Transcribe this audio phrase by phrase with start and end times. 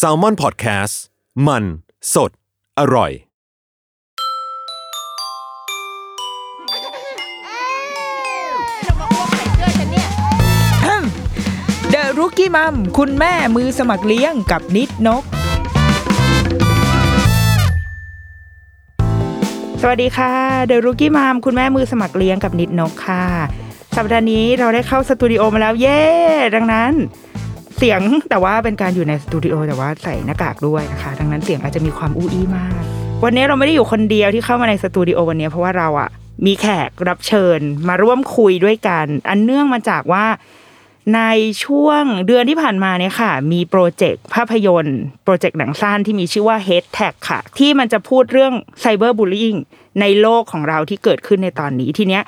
[0.00, 0.94] S a l ม o n PODCAST
[1.46, 1.64] มัน
[2.14, 2.30] สด
[2.78, 3.12] อร่อย
[11.90, 15.22] เดอะรุกี้มัมคุณแม่มือสมัครเลี้ยงกับนิดนก
[19.80, 20.32] สวัสดีค่ะ
[20.66, 23.24] เดอะรุกี้มัมคุณแม่มือสมัครเลี้ยงกับนิดนกค่ะ
[23.96, 26.00] สัปดาห์นี้เราได้เข้าสตูดิโอมาแล้วเย้
[26.54, 26.92] ดังนั้น
[27.80, 32.72] เสียงแต่ว่าเป็นการอยู่ในสตูดิโอแต่ว่าใส่หน้ากากด้วยนะคะ ดังนั้นเสียงอาจจะมีความอู้อี้มาก
[33.24, 36.08] วันนี้เราไม่ได้อยู่คนเดียวที่เข้ามาในสตูดิโอวันนี้เพราะว่าเราอะ
[36.46, 40.26] มีแขกรับเชิญมาร่วมคุยด้วยกัน อันเนื่องมาจากว่า
[41.14, 41.22] ใน
[41.64, 49.56] ช่วงเดือนที่ผ่านมาเนี่ยค่ะ มีโปรเจกต์ภาพยนตร์ โปรเจกต์หนังสั้นที่มีชื่อว่า Hate Tag ค่ะ ที่มันจะพูดเรื่องไซเบอร์บูล i ิ g
[50.00, 52.22] ในโลกของเราที่เกิดขึ้นในตอนนี้ทีเนี้ย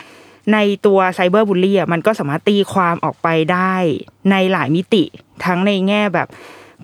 [0.53, 3.75] ในตัว cyberbully อะมันก็สามารถตีความออกไปได้
[4.31, 5.05] ในหลายมิติ
[5.45, 6.29] ทั้งในแง่แบบ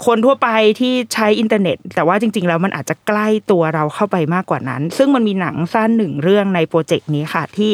[0.07, 0.48] คนทั่วไป
[0.81, 7.73] ที่ใช้อินเทอร์เน็ต แต่ว่าจริง ๆ แล้วมันอาจจะใกล้ตัวเราเข้าไปมากกว่านั้น ซึ่งมันมีหนังสั้นหนึ่งเรื่องในโปรเจกต์นี้ค่ะ ที่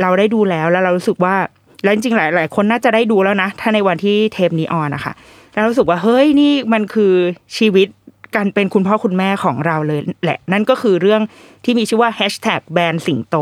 [0.00, 1.34] เราได้ดูแล้วแล้วเรารู้สึกว่า
[1.82, 5.12] แล้วจริงๆหลาย ๆ คนน่าจะได้ดูแล้วนะ ถ้าในวันที่เทปนี้ออนนะคะ
[5.54, 7.14] แล้วรู้สึกว่าเฮ้ยนี่มันคือ
[7.58, 7.88] ชีวิต
[8.36, 11.22] การเป็นคุณพ่อคุณแม่ของเราเลยแหละ นั่นก็คือเรื่อง
[11.64, 13.36] ที่มีชื่อว่า hashtag แบนสิงโต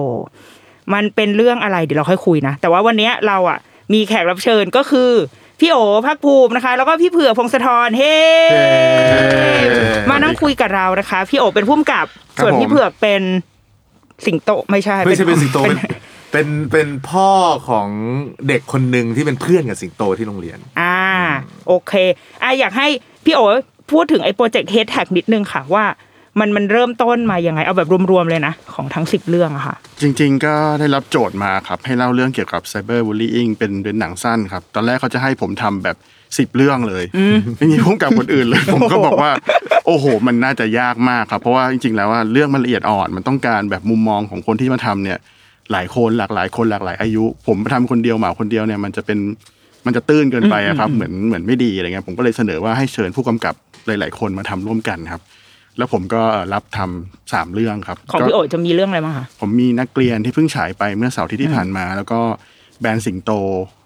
[0.95, 3.59] มันเป็นเรื่องอะไรเดี๋ยวเราค่อยคุยนะ แต่ว่าวันเนี้ยเราอะ
[3.93, 5.11] มีแขกรับเชิญก็คือ
[5.61, 5.77] พี่โอ
[6.07, 8.17] ภาคภูมินะคะ แล้วก็พี่เผือกพงศธรเฮ้
[10.11, 12.07] มานั่งคุยกับเรานะคะ พี่โอเป็นผู้กำกับ
[12.39, 13.23] ครับส่วนผมพี่เผือกเป็น
[14.27, 15.79] สิงโตไม่ใช่ไม่ใช่เป็นสิงโตเป็น
[16.33, 17.31] เป็นเป็นพ่อ
[17.69, 17.89] ของ
[18.49, 21.01] เด็กคนหนึ่งที่เป็นเพื่อนกับสิงโตที่โรงเรียน อ่า
[21.69, 21.93] โอเค
[22.43, 22.87] อะอยากให้
[23.25, 23.41] พี่โอ๋
[23.93, 25.85] พูดถึงไอ้โปรเจกต์ Hate Tag นิดนึงค่ะว่า
[26.41, 35.97] มันมันเริ่มต้นมายังไง เอาแบบรวมๆเลยนะ ของทั้งสิบเรื่องอะค่ะ จริงๆ ก็ได้รับโจทย์มาครับ ให้เล่าเรื่องเกี่ยวกับไซเบอร์บูล y ิ n งเป็นเป็นหนังสั้นครับ ตอนแรกเขาจะให้ผมทำแบบ
[36.39, 37.05] สิบเรื่องเลย
[37.57, 39.31] ไม่มีพุ่มกับคนอื่นเลย ผมก็บอกว่า
[39.87, 45.19] โอ้โห มันน่าจะยากมากครับ เพราะว่าจริงๆ แล้วว่าเรื่องมันละเอียดอ่อนมันต้องการแบบมุมมองของคนที่มาทำเนี่ย
[45.73, 49.19] หลายคนหลากหลายคนหลากหลายอายุ ผมทำคนเดียวเหมาคนเดียวเนี่ยมันจะเป็น
[49.87, 53.55] มันจะตื้นเกินไปอะครับ เหมือนเหมือนไม่ดีอะไรเงี้ยผมก็เลยเสนอว่าให้เชิญผู้กำกับ
[53.87, 55.23] หลาย ๆ คนมาทำร่วมกันครับ
[55.79, 56.23] แล้วผมก็
[56.53, 62.21] รับทำสามเรื่องครับของก็พี่โอจะมีเรื่องอะไรบ้างคะผมมีนักเรียนที่เพิ่งฉายไปเมื่อเสาร์อาที่ที่ผ่านมา แล้วก็
[62.81, 63.31] แบรนด์สิงโต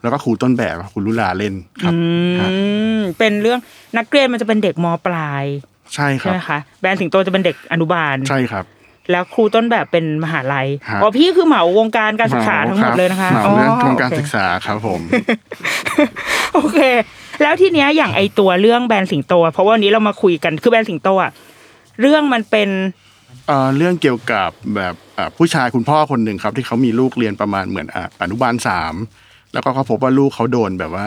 [0.03, 1.93] แล้วก็ครูต้นแบบคุณลุลาเล่นครับ
[2.41, 2.55] ฮะอื
[2.97, 3.59] มเป็นเรื่อง
[3.99, 5.45] นักเรียนมันจะเป็นเด็กมปลาย
[5.95, 8.65] ใช่คใช่รับไหมคะแบรนด์สิงโตจะเป็นเด็กอนุบาลใช่ครับ
[9.11, 15.01] แล้วครูต้นแบบเป็นมหาลัยฮะอ๋อพี่คือเหมาวงการการศึกษาทั้งหมดเลยนะคะเหมาเรื่องอ๋อโครงการโอเคศึกษาครับผม
[16.55, 16.79] โอเค
[17.43, 21.31] แล้วทีเนี้ยอย่างไอตัวเรื่องแบรนด์สิงโตอะเพราะว่าวันนี้เรามาคุยกันคือแบรนด์สิงโตอะ
[22.01, 22.69] เรื่องมันเป็น
[23.47, 28.95] เอ่อเรื่องเกี่ยวกับแบบอ่าผู้ชายคุณพ่อคนหนึ่งครับ ที่เขามีลูกเรียนประมาณเหมือนอะอนุบาลสาม
[29.53, 31.07] แล้วก็เขาพบว่าลูกเขาโดนแบบว่า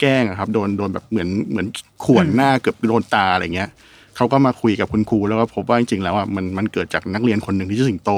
[0.00, 1.66] แกล้งอะครับ โดนโดนแบบเหมือนเหมือน
[2.04, 3.70] ข่วนหน้าเกือบโดนตาอะไรเงี้ย
[4.16, 8.12] เขาก็มาคุยกับคุณครูแล้วก็พบว่าจริงๆแล้วอะมันมันเกิดจากนักเรียนคนหนึ่งที่ชื่อสิงโต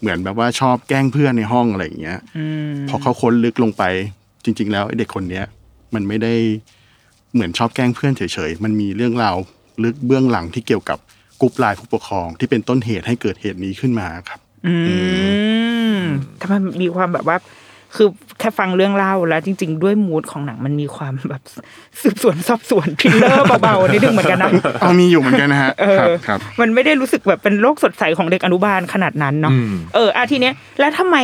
[0.00, 2.18] เหมือนแบบว่าชอบแกล้งเพื่อนในห้องอะไรอย่างเงี้ย
[2.88, 3.82] พอเขาค้นลึกลงไป
[4.44, 5.44] จริง ๆ แล้วไอ้เด็กคนเนี้ย
[5.94, 6.34] มันไม่ได้
[7.34, 9.36] เหมือนชอบแกล้งเพื่อนเฉยๆมันมีเรื่องราว
[9.84, 10.98] ลึกเบื้องหลังที่เกี่ยวกับ
[11.40, 14.74] กรุ๊ปไลน์ผู้ปกครองที่เป็นต้นเหตุให้เกิดเหตุนี้ขึ้นมาครับ อื
[15.98, 16.00] ม
[16.40, 17.36] ทำไมมีความแบบว่า
[17.96, 18.08] คือ
[18.38, 21.42] แค่ฟังเรื่องเล่าแล้ว จริง ๆ ด้วย mood ของหนังมันมีความแบบ
[22.02, 24.50] สืบสวนสอบสวน thriller เบาๆนิดนึงเหมือนกันนะ
[24.80, 31.16] เอามีอยู่เหมือนกันนะฮะเอครับอครับ มันไม่ได้รู้สึกแบบเป็นโลกสดใสของเด็กอนุบาลขนาดนั้นเนาะอืมเอออาทีเนี้ยแล้วทำไม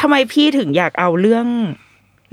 [0.00, 1.46] ทำไมพี่ถึงอยากเอาเรื่อง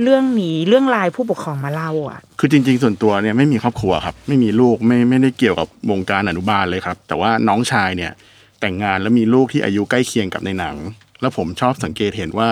[0.03, 8.11] เรื่องนี้เรื่องไลน์ผู้ปกครองมาเล่าอะ คือจริง ๆ ส่วนตัวเนี่ยไม่มีครอบครัวครับ ไม่มีลูกไม่ไม่ได้เกี่ยวกับวงการอนุบาลเลยครับ แต่ว่าน้องชายเนี่ย
[8.61, 10.75] แต่งงานแล้วมีลูกที่อายุใกล้เคียงกับในหนัง
[11.21, 12.47] แล้วผมชอบสังเกตเห็นว่า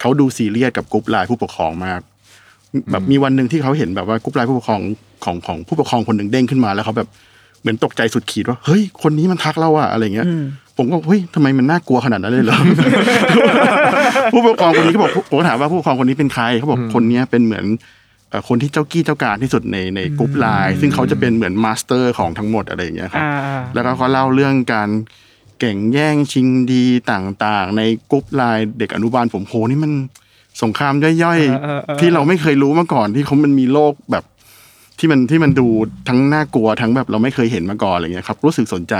[0.00, 2.00] เขาดูซีเรียสกับกรุ๊ปไลน์ผู้ปกครองมาก
[2.90, 4.80] แบบมีวันหนึ่งที่เขาเห็นแบบว่ากรุ๊ปไลน์ผู้ปกครอง
[5.24, 7.08] ของของผู้ปกครองคนหนึ่งเด้งขึ้นมาแล้วเขาแบบ
[7.60, 10.26] เหมือนตกใจสุดขีดว่าเฮ้ยคนนี้มันทักเราอะอะไรเงี้ย
[10.78, 12.58] ผมก็เฮ้ยทำไมมันน่ากลัวขนาดนั้นเลยเหรอ
[14.32, 17.64] ผู้ปกครองคนนี้ก็บอกผมก็ถามว่าผู้ปกครองคนนี้เป็นใครเขาบอกคนเนี้ยเป็นเหมือน
[18.30, 24.90] เอ่อคนที่เจ้ากี้เจ้าการที่สุดในในกรุ๊ปไลน์ซึ่งเขาจะเป็นเหมือน master ของทั้งหมดอะไรอย่างเงี้ยครับอ่าแล้วก็เขาเล่าเรื่องการ
[25.58, 29.92] แก่งแย่งชิงดีต่างๆ ในกรุ๊ปไลน์เด็กอนุบาลผมโหนี่มัน
[30.62, 34.24] สงครามย่อยเออเออเออๆที่เราไม่เคยรู้มาก่อนที่เขามันมีโลกแบบ
[34.98, 35.68] ที่มันที่มันดู
[36.08, 38.94] ทั้งน่ากลัวทั้งแบบเราไม่เคยเห็นมาก่อนอะไรเงี้ยครับ รู้สึกสนใจ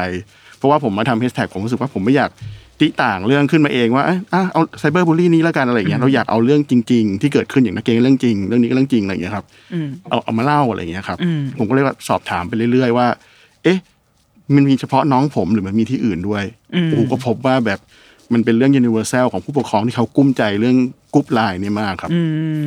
[0.59, 2.31] เพราะว่าผมมาทำ Hate Tag ผมรู้สึกว่าผมไม่อยาก
[2.81, 13.07] ติ๊ต่างเรื่องขึ้นมาเองว่าเอ้ยอะเอา cyberbully นี้แล้วกันอะไรเงี้ยเราอยากเอาเรื่องจริง ๆ ที่เกิดขึ้นอย่างนักเกงเรื่องจริง เรื่องนี้ก็เรื่องจริงอะไรเงี้ยครับอืมเอาเอามาเล่าอะไรอย่างเงี้ยครับอืมผมก็เลยว่าสอบถามไปเรื่อย ๆ ว่า
[13.65, 13.79] เอ๊ะ
[14.55, 16.45] มันมีเฉพาะน้องผมหรือมันมีที่อื่นด้วย
[16.75, 17.81] อืมโอ้โหก็พบว่าแบบ
[18.33, 20.77] มันเป็นเรื่อง universal ของผู้ปกครองที่เขากุ้มใจเรื่อง
[21.15, 22.21] กรุ๊ปไลน์เนี่ยมากครับอื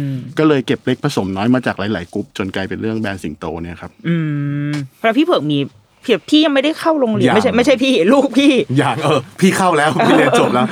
[0.07, 4.15] มก็เลยเก็บเล็กผสมน้อยมาจากหลาย ๆกรุ๊ปจนกลายเป็นเรื่องแบรนด์สิงโตเนี่ยครับ อื
[4.69, 5.59] มแล้วพี่เผือกมี
[6.01, 10.65] เพียบพี่ยังไม่ได้เข้าโรงเรียนยังไม่ใช่ไม่ใช่พี่ลูกพี่อย่างเออ พี่เข้าแล้วพี่เรียนจบแล้ว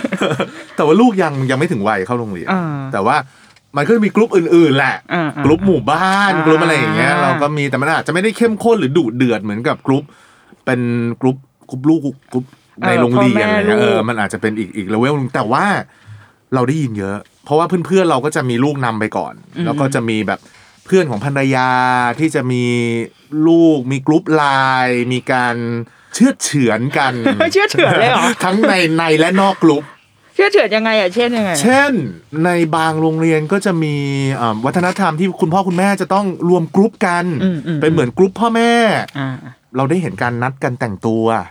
[0.76, 3.16] แต่ว่าลูกยังยังไม่ถึงวัยเข้าโรงเรียนอ่าแต่ว่า
[3.78, 10.04] มันก็จะมีกลุ่มอื่นๆแหละอ่าๆกลุ่มหมู่บ้านอ่ากลุ่มอะไรอย่างเงี้ยเราก็มีแต่มันอาจจะไม่ได้เข้มข้นหรือดุเดือดเหมือนกับกลุ่ม
[10.66, 10.80] เป็น
[11.22, 11.38] กลุ่ม
[11.70, 12.02] กลุ่มลูก
[12.34, 12.46] กลุ่ม
[12.88, 15.66] ในโรงเรียนอะไรเงี้ยเออมันอาจจะเป็นอีกอีกเลเวลนึงแต่ว่า
[16.54, 19.34] เราได้ยินเยอะ เพราะว่าเพื่อนๆเราก็จะมีลูกนำไปก่อน
[19.66, 20.40] แล้วก็จะมีแบบ
[20.90, 21.70] เพื่อนของภรรยา
[22.20, 22.66] ที่จะมี
[23.48, 24.44] ลูกมีกลุ่มไล
[24.86, 25.56] น์มีการ
[26.14, 27.14] เชื่อดเฉือนกัน
[27.54, 29.84] เชื่อเฉือนเลยเหรอทั้งในในและนอกกลุ่ม
[30.36, 31.92] เชือดเฉือนยังไงอะเช่นยังไง เช่น
[32.46, 33.96] ในบางโรงเรียนก็จะมี
[34.42, 38.72] อ่าวัฒนธรรมที่คุณพ่อคุณแม่จะต้องรวมกรุ๊ปกันอืมอืมเป็นเหมือนกรุ๊ปพ่อแม่
[39.18, 39.30] อ่า
[39.76, 41.46] เราได้เห็นการนัดกันแต่งตัวอ่า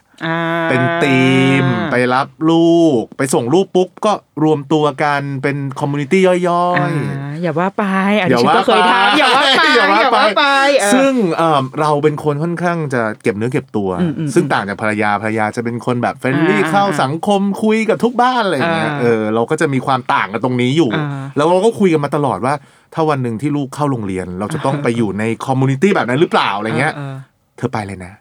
[0.71, 1.23] เป็นที
[1.63, 4.13] มไปรับลูก ไปส่งลูกปุ๊บก็
[4.45, 6.49] รวมตัวกันเป็น community ย่อย
[6.79, 7.85] อ่าอย่าว่าไป
[8.21, 9.87] อันอย่านี้ฉันว่าก็เคยไปทำอย่าว่าไปอย่า
[10.17, 10.45] ว่าไป
[10.81, 21.07] เออซึ่งเอ่อเราเป็นคนค่อนข้างจะเก็บเนื้อเก็บตัวอืมอืมซึ่งต่างจากภรรยาภรรยาจะเป็นคนแบบ friendly อ่าเข้าสังคมคุยกับทุกบ้านอะไรอย่างเงี้ยอ่าเออเราก็จะมีความต่างกันตรงนี้อยู่อ่า
[21.37, 22.55] แล้วเราก็คุยกันมาตลอดว่า
[22.95, 27.15] ถ้าวันหนึ่งที่ลูกเข้าโรงเรียน เราจะต้องไปอยู่ใน community แบบนั้นหรือเปล่าอะไรเงี้ยเออ
[27.57, 28.13] เธอไปเลยนะ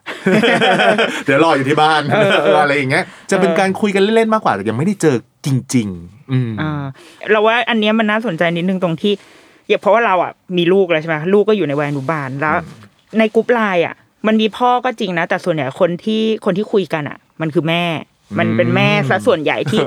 [1.26, 5.16] เดี๋ยวรออยู่ที่บ้านเออเอออะไรอย่างเงี้ย จะเป็นการคุยกันเล่นๆมากกว่าแต่ยังไม่ได้เจอ
[5.46, 6.84] จริง ๆ อืมอ่า
[7.30, 9.12] เราว่าอันเนี้ยมันน่าสนใจนิดนึงตรงที่
[9.68, 12.54] อย่างเพราะว่าเราอะมีลูกแล้วใช่ไหมลูกก็อยู่ในวัยอนุบาลแล้ว
[13.18, 13.94] ในกรุ๊ปไลน์อะ
[14.26, 17.84] มันมีพ่อก็จริงนะ แต่ส่วนใหญ่คนที่คนที่คุยกันอะ มันคือแม่
[18.38, 19.80] มันเป็นแม่ซะส่วนใหญ่ที่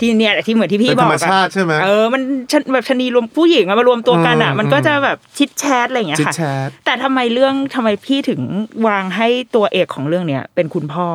[0.00, 8.40] ที่เนี่ยแหละที่เหมือนที่พี่เป็นบธรอกรมอะชาติใช่ไหมเออมันชนแบบชะนีรวมผู้หญิงอะมารวมตัวกันอะอืมมันก็จะแบบชิดแชทอะไรอย่างเงี้ยชิดค่ะแชทแต่ทำไมเรื่องทำไมพี่ถึง
[8.86, 11.08] วางให้ตัวเอกของเรื่องเนี้ยเป็นคุณพ่อ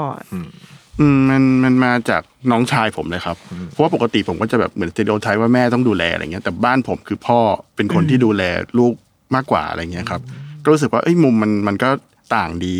[1.00, 3.38] อืมมันมันมาจากน้องชายผมเลยครับ
[3.72, 7.40] เพราะว่าปกติผมก็จะแบบเหมือนสเตโดไทป์ว่าแม่ต้องดูแลอะไรเงี้ยแต่บ้านผมคือพ่อ
[7.76, 8.44] เป็นคนที่ดูแล
[8.80, 8.94] ลูก
[9.36, 10.22] มากกว่าอะไรเงี้ยครับ
[10.64, 11.90] ก็รู้สึกว่าเอ้ยมุมมันมันก็
[12.36, 12.78] ต่างดี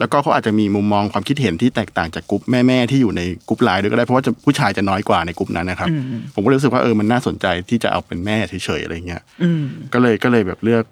[0.00, 5.88] แล้วก็เขาอาจจะมีมุมมองความคิดเห็นที่แตกต่างจากกลุ่มแม่ๆที่อยู่ในกลุ่มไลน์ด้วยก็ได้เพราะว่าจะผู้ชายจะน้อยกว่าในกลุ่มนั้นนะครับ
[6.34, 9.62] ผมก็เลยรู้สึกว่าเออมันน่าสนใจที่จะเอาเป็นแม่เฉยๆอะไรเงี้ยอืม
[9.92, 10.84] ก็เลยก็เลยแบบเลือก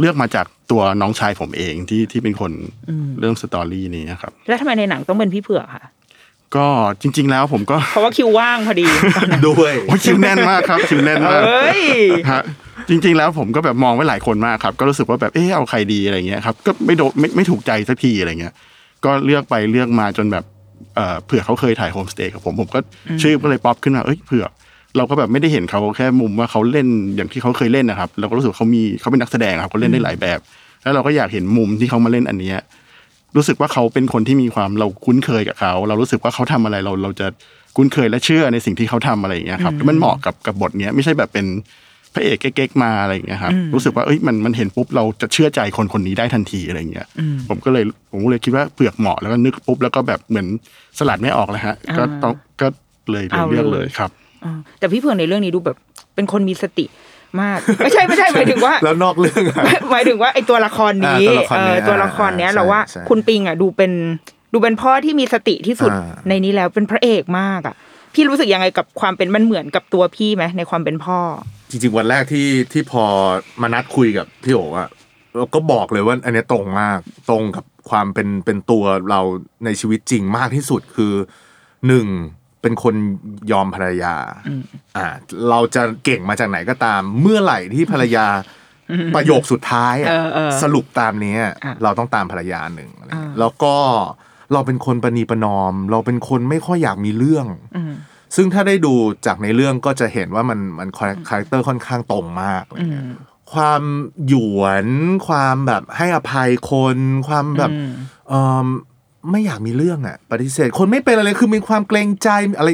[0.00, 2.52] เลือกมาจากตัวน้องชายผมเองที่ที่เป็นคน
[3.20, 5.84] เริ่มสตอรี่นี้ครับ แล้วทำไมในหนังต้องเป็นพี่เผือกค่ะ
[6.56, 6.66] ก็
[7.02, 8.86] จริง ๆ แล้วผมก็เพราะว่าคิวว่างพอดี
[9.48, 11.82] ด้วยโอ้ยคิวแน่นมากครับคิวแน่นมากเอ้ย
[12.30, 12.42] ฮะ
[12.88, 18.54] จริง ๆ แล้วผมก็แบบมองไว้หลายคนมากครับ ก็รู้สึกว่าแบบเออเอาใครดีอะไรเงี้ยครับก็ไม่โดนไม่ไม่ถูกใจสักทีอะไรเงี้ย
[19.04, 20.44] ก็เลือกไปเลือกมาจนแบบ
[20.96, 22.78] เอ่อเผื่อเขาเคยถ่ายโฮมสเตย์กับผมผมก็
[23.22, 24.44] ชื่อก็เลยป๊อปขึ้นมาเอ้ยเผื่อ
[24.96, 30.38] เราก็แบบไม่ได้เห็นเขาแค่มุมว่าเขาเล่นอย่างที่เขาเคยเล่นนะครับเราก็รู้สึกว่าเขามีเขาเป็นนักแสดงครับเขาเล่นได้หลายแบบ
[30.82, 32.58] แล้วเราก็อยากเห็นมุมที่เขามาเล่นอันเนี้ย
[33.36, 37.26] รู้สึกว่าเขาเป็นคนที่มีความเราคุ้นเคยกับเขา เรารู้สึกว่าเขาทำอะไรเราเราจะ
[37.76, 41.46] คุ้นเคยและเชื่อในสิ่งที่เขาทำอะไรอย่างเงี้ยครับมันเหมาะกับกับบทเนี้ยไม่ใช่แบบเป็น
[41.87, 41.87] พ
[42.18, 47.06] ระเอกเก๊กๆมาอะไรอย่างเงี้ยครับรู้สึกว่าเอ้ยมันมันเห็นปุ๊บเราจะเชื่อใจคนคนนี้ได้ทันทีอะไรอย่างเงี้ย
[47.48, 50.46] ผมก็เลยผมก็เลยคิดว่าเผือกเหมาะแล้วก็นึกปุ๊บแล้วก็แบบเหมือน
[50.98, 52.66] สลัดไม่ออกเลยฮะ ก็ต้องก็
[53.10, 54.10] เลยเลยเอาเลยเลือกเลยครับ
[54.44, 55.76] อ่าแต่พี่เผือกในเรื่องนี้ดูแบบ
[56.14, 56.86] เป็นคนมีสติ
[57.40, 63.92] มากไม่ใช่ไม่ใช่หมายถึงว่า แล้วนอกเรื่องอะหมายถึงว่าไอตัวละครนี้อ่าตัวละครเอนี้อตัวละครเนี้ยอ่าเราว่าใช่คุณปิงอะดูเป็น
[64.52, 67.74] ดูเป็นพ่อที่มีสติที่สุดอ่าในนี้แล้วเป็นพระเอกมากอะ
[68.14, 71.18] พี่รู้สึกยังไงกับความเป็นมันเหมือนกับตัวพี่ไหมในความเป็นพ่อ
[71.70, 73.04] จริง ๆ วันแรกที่ที่พอ
[73.62, 74.88] มานัดคุยกับพี่โอ๋อะ
[75.36, 76.98] เราก็บอกเลยว่า อันเนี้ยตรงมาก
[77.30, 79.20] ตรงกับความเป็นเป็นตัวเรา
[79.64, 81.12] ในชีวิตจริงมากที่สุดคือ
[81.86, 82.06] หนึ่ง
[82.62, 82.94] เป็นคน
[83.52, 84.14] ยอมภรรยา
[84.96, 85.06] อ่า
[85.50, 88.26] เราจะเก่งมาจากไหนก็ตาม เมื่อไหร่ที่ภรรยา
[89.14, 93.74] ประโยคสุดท้ายอะเออเออสรุปตามนี้อะเราต้องตามภรรยาหนึ่งอะไรเงี้ยอ่าแล้วก็
[94.52, 97.46] เราเป็นคนประนีประนอม เราเป็นคนไม่ค่อยอยากมีเรื่อง
[97.76, 97.92] อืม
[98.38, 98.94] ซึ่งถ้าได้ดู
[99.26, 100.88] จากในเรื่องก็จะเห็นว่ามันมัน
[101.28, 103.06] character ค่อนข้างตรงมากอะไรเงี้ย
[103.52, 103.82] ความ
[104.28, 104.86] หยวน
[105.28, 107.92] ความแบบให้อภัยคน ความแบบอืม
[108.28, 108.66] เอิ่ม
[109.30, 112.28] ไม่อยากมีเรื่องอะ ปฏิเสธ คนไม่เป็นอะไรคือมีความเกรงใจ
[112.58, 112.70] อะไร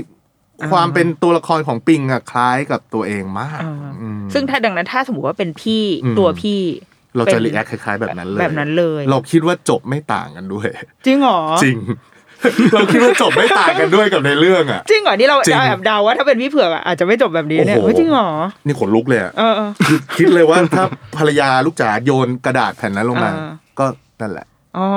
[0.73, 6.61] ความเป็นตัวละครของปิงอะคล้ายกับตัวเองมากอ่าอืมซึ่งถ้าดังนั้นถ้าสมมติว่าเป็นพี่อืมตัวพี่
[7.17, 10.69] เราจะเป็น react คล้ายๆแบบนั้นเลยแบบนั้นเลย เราคิดว่าจบไม่ต่างกันด้วย
[11.07, 11.77] จริงเหรอ จริง
[12.75, 18.29] เราคิดว่าจบไม่ต่างกันด้วยกับในเรื่องอะจริงเหรอนี่เราจริงแอบเดาว่าถ้าเป็นพี่เผือกอะอาจจะไม่จบแบบนี้เนี่ยโอ้โหเฮ้ยจริงเหรอ
[18.67, 20.85] นี่ขนลุกเลยอะเออเออคือคิดเลยว่าถ้า
[21.17, 23.87] ภรรยาลูกจ๋าโยนกระดาษแผ่นนั้นลงมาอ่าก็
[24.21, 24.47] นั่นแหละ
[24.79, 24.89] อ๋อ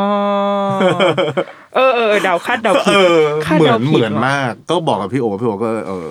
[1.76, 6.08] เออเออเออเดาคาดเดาผิดเออคาดเหมือเดานผิดเหมือนว่ะมาก ก็บอกกับพี่โอ๋พี่โอ๋ก็เออ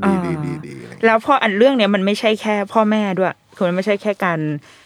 [0.00, 4.40] ดีอ่าดีดีดีอะไรเงี้ยแล้วพออันเรื่องเนี้ยมันไม่ใช่แค่พ่อแม่ด้วยคือมันไม่ใช่แค่การ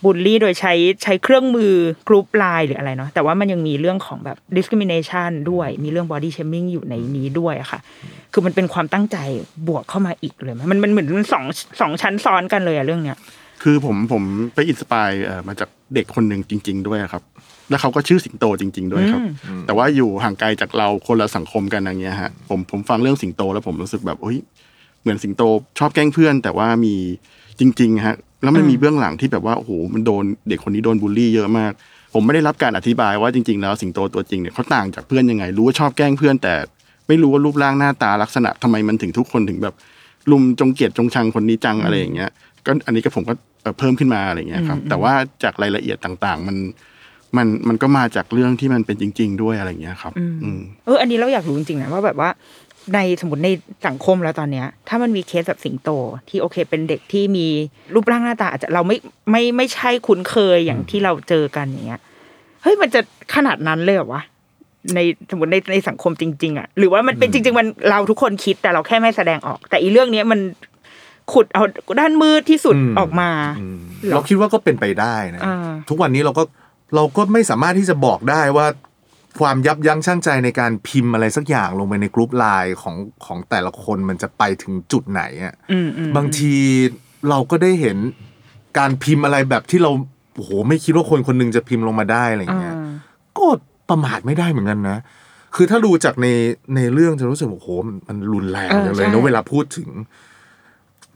[0.04, 0.72] บูลลี่โดยใช้
[1.02, 1.72] ใช้เครื่องมือ
[2.08, 7.80] กรุ๊ปไลน์หรืออะไรเนาะแต่ว่ามันยังมีเรื่องของแบบ discrimination ด้วย มีเรื่อง body shaming อยู่ในนี้ด้วยอะค่ะ
[8.32, 9.18] คือมันเป็นความตั้งใจ
[9.68, 11.44] บวกเข้ามาอีกเลยไหมมันมันเหมือนมันสอง
[11.80, 13.18] สองชั้นซ้อนกันเลยอะเรื่องเนี้ย
[13.62, 14.22] คือผมผม
[14.54, 17.22] ไป inspire เอ่อมาจากเด็กคนหนึ่งจริง ๆ ด้วยครับ
[17.70, 19.22] แล้วเขาก็ชื่อสิงโตจริง ๆ ด้วยครับ
[19.66, 24.38] แต่ว่าอยู่ห่างไกลจากเราคนละสังคมกันอย่างเงี้ยฮะผมผมฟังเรื่องสิงโตแล้วผมรู้สึกแบบเฮ้ย
[25.06, 25.42] เหมือนสิงโต
[25.78, 26.94] ชอบแกล้งเพื่อน แต่ว่ามี
[27.60, 31.72] จริงๆฮะแล้วมันมีเบื้องหลังที่แบบว่าโอ้โหมันโดนเด็กคนนี้โดนบูลลี่เยอะมาก
[32.14, 36.54] ผมไม่ได้รับการอธิบายว่าจริง ๆ แล้วสิงโตตัวจริงเนี่ยเขาต่างจากเพื่อนยังไง รู้ว่าชอบแกล้งเพื่อน แต่
[37.08, 39.75] ไม่รู้ว่ารูปร่างหน้าตาลักษณะทำไมมันถึงทุกคนถึงแบบ
[40.30, 42.30] ลุมจงเกลียดจงชังคนนี้จังอะไรอย่างเงี้ย
[42.66, 46.56] ก็อันนี้ก็ผมก็เอ่อเพิ่มขึ้นมาอะไรอย่างเงี้ยครับ แต่ว่าจากรายละเอียดต่างๆ มัน
[47.36, 52.30] มันมันก็มาจากเรื่องที่มันเป็นจริง ๆ ด้วยอะไรอย่างเงี้ยครับ อืมเอออันนี้เราอยากรู้จริงๆนะว่าแบบว่า
[52.95, 53.50] ในสมมติใน
[53.87, 55.88] สังคมแล้วตอนเนี้ย ถ้ามันมีเคสแบบสิงโต
[56.28, 57.47] ที่โอเค เป็นเด็กที่มี
[57.95, 58.97] รูปร่างหน้าตาอาจจะเราไม่
[59.31, 62.00] ไม่ไม่ใช่คุ้นเคยอย่างที่เราเจอกันอย่างเงี้ย
[62.62, 63.00] เฮ้ยมันจะ
[63.35, 64.23] ขนาดนั้นเลยเหรอวะ
[64.95, 64.99] ใน
[65.31, 70.40] สมมติในในสังคมจริง ๆอะหรือว่ามันเป็นจริง ๆ มันเราทุกคนคิดแต่เราแค่ไม่แสดงออก แต่อีเรื่องเนี้ยมัน
[71.33, 71.62] ขุดเอา
[72.00, 76.43] ด้านมืดที่สุดอืมออกมาอืมหรอเราคิดว่าก็เป็นไปได้นะอ่าทุกวันนี้เราก็
[76.95, 78.66] เราก็ไม่สามารถที่จะบอกได้ว่า
[79.40, 86.55] ความยับยั้งชั่งใจในการพิมพ์อะไรสักอย่างลงไปในกรุ๊ปไลน์ของของแต่ละคนมันจะไปถึงจุดไหนอะอืมอืมบางที
[87.28, 87.97] เราก็ได้เห็น
[88.78, 89.90] การพิมพ์อะไรแบบที่เรา
[90.37, 92.93] โอ้โหไม่คิดว่าคนคนหนึ่งจะพิมพ์ลงมาได้อะไรอย่างเงี้ยอ่า
[93.38, 93.47] ก็
[93.90, 94.99] ประมาทไม่ได้เหมือนกันนะ
[95.55, 96.26] คือถ้าดูจากใน
[96.76, 99.88] ในเรื่องจะรู้สึกว่าโอ้โหมันมันรุนแรงเออจังเลยใช่นะเวลาพูดถึง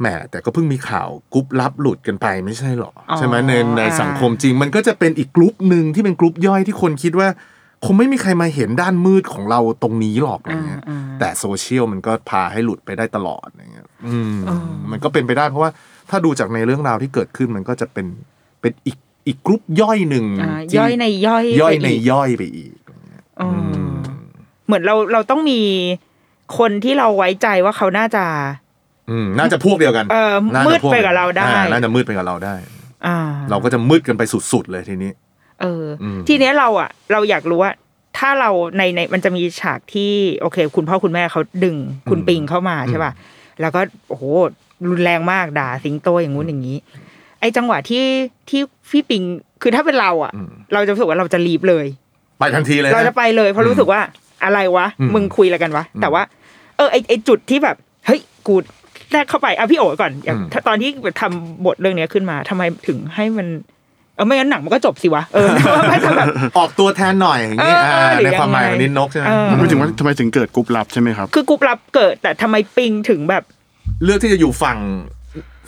[0.01, 7.29] แหมแต่ก็เพิ่งมีข่าวกรุ๊ปลับหลุดกันไปไม่ใช่หรออ๋อใช่ไหมในในอ่าสังคมจริง มันก็จะเป็นอีกกรุ๊ปหนึ่งที่เป็นกรุ๊ปย่อยที่คนคิดว่า
[7.85, 14.37] คงไม่มีใครมาเห็นด้านมืดของเราตรงนี้หรอกอะไรเงี้ยอ่าแต่โซเชียลมันก็พาให้หลุดไปได้ตลอดอย่างเงี้ยอืม
[14.91, 15.71] มันก็เป็นไปได้เพราะว่า
[16.11, 18.07] ถ้าดูจากในเรื่องราวที่เกิดขึ้นมันก็จะเป็น
[18.61, 18.97] เป็นอีก
[19.27, 22.75] อีกกรุ๊ปย่อยหนึ่งอ่าที่ย่อยในย่อยย่อยไปในอีกย่อยไปอีก
[23.41, 23.49] อื
[23.93, 23.93] ม
[24.67, 25.61] เหมือนเราเราต้องมี
[26.59, 28.25] คนที่เราไว้ใจว่าเขาน่าจะ
[29.11, 32.55] อืมน่าจะพวกเดียวกัน เออน่าจะมืดพวไปกับเราได้อ่น่าจะมืดไปกับเราได้
[33.07, 33.19] อ่า
[33.51, 34.23] เราก็จะมืดกันไป
[34.53, 35.11] สุดๆเลยทีนี้
[35.61, 37.73] เอออมทีเนี้ยเราอะ เราอยากรู้ว่า
[38.19, 41.77] ถ้าเราในในมันจะมีฉากที่โอเค คุณพ่อคุณแม่เขาดึง
[42.11, 43.13] คุณปิงเข้ามาใช่ป่ะ
[43.61, 44.25] แล้วก็โอ้โห
[44.89, 46.77] รุนแรงมากด่าสิงโตอย่างงู้นอย่างนี้
[47.41, 48.05] ไอจังหวะที่
[48.49, 49.23] ที่พี่ปิง
[49.63, 50.33] คือถ้าเป็นเราอะ
[50.73, 51.87] เราจะรู้สึกว่าเราจะรีบเลย
[52.39, 54.01] ไปทันทีเลยนเราจะไปเลยเพราะรู้สึกว่า
[54.45, 56.23] อะไรวะอืมมึงคุยอะไรกันวะ แต่ว่า
[56.77, 57.77] เออไอไอจุดที่แบบ
[58.07, 58.55] เฮ้ยกู
[59.13, 60.91] แรกเข้าไปอะพี่โอ๋ก่อนอย่างอืมถ้าตอนที่
[61.21, 63.47] ทำบทเรื่องเนี้ยขึ้นมาทำไมถึงให้มัน
[63.80, 65.51] เออไม่งั้นหนังมันก็จบสิวะเออ
[65.89, 73.43] ไม่ทำแบบออกตัวแทนหน่อยอย่างนี้เอออ่าหรือในความหมายยังไงของนินนกใช่ไหมเออมันไม่ถึงว่าทำไมถึงเกิดกรุ๊ปลับใช่ไหมครับ คือกรุ๊ปลับเกิดแต่ทำไมปิงถึงแบบ
[74.05, 74.79] เลือกที่จะอยู่ฝั่ง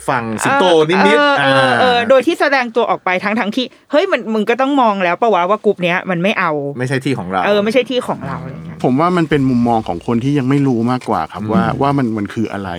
[0.07, 12.69] ฝั่งสิงโตนิดๆเออเออเอออ่าโดยที่แสดงตัวออกไปทั้งทั้งที่เฮ้ยมันมึงก็ต้องมองแล้วปะวะว่ากรุ๊ปเนี้ยมันไม่เอา ไม่ใช่ที่ของเรา เออไม่ใช่ที่ของเราอะไรเงี้ย ผมว่ามันเป็นมุมมองของคนที่ยังไม่รู้มากกว่าครับว่าว่ามันมันคืออะไร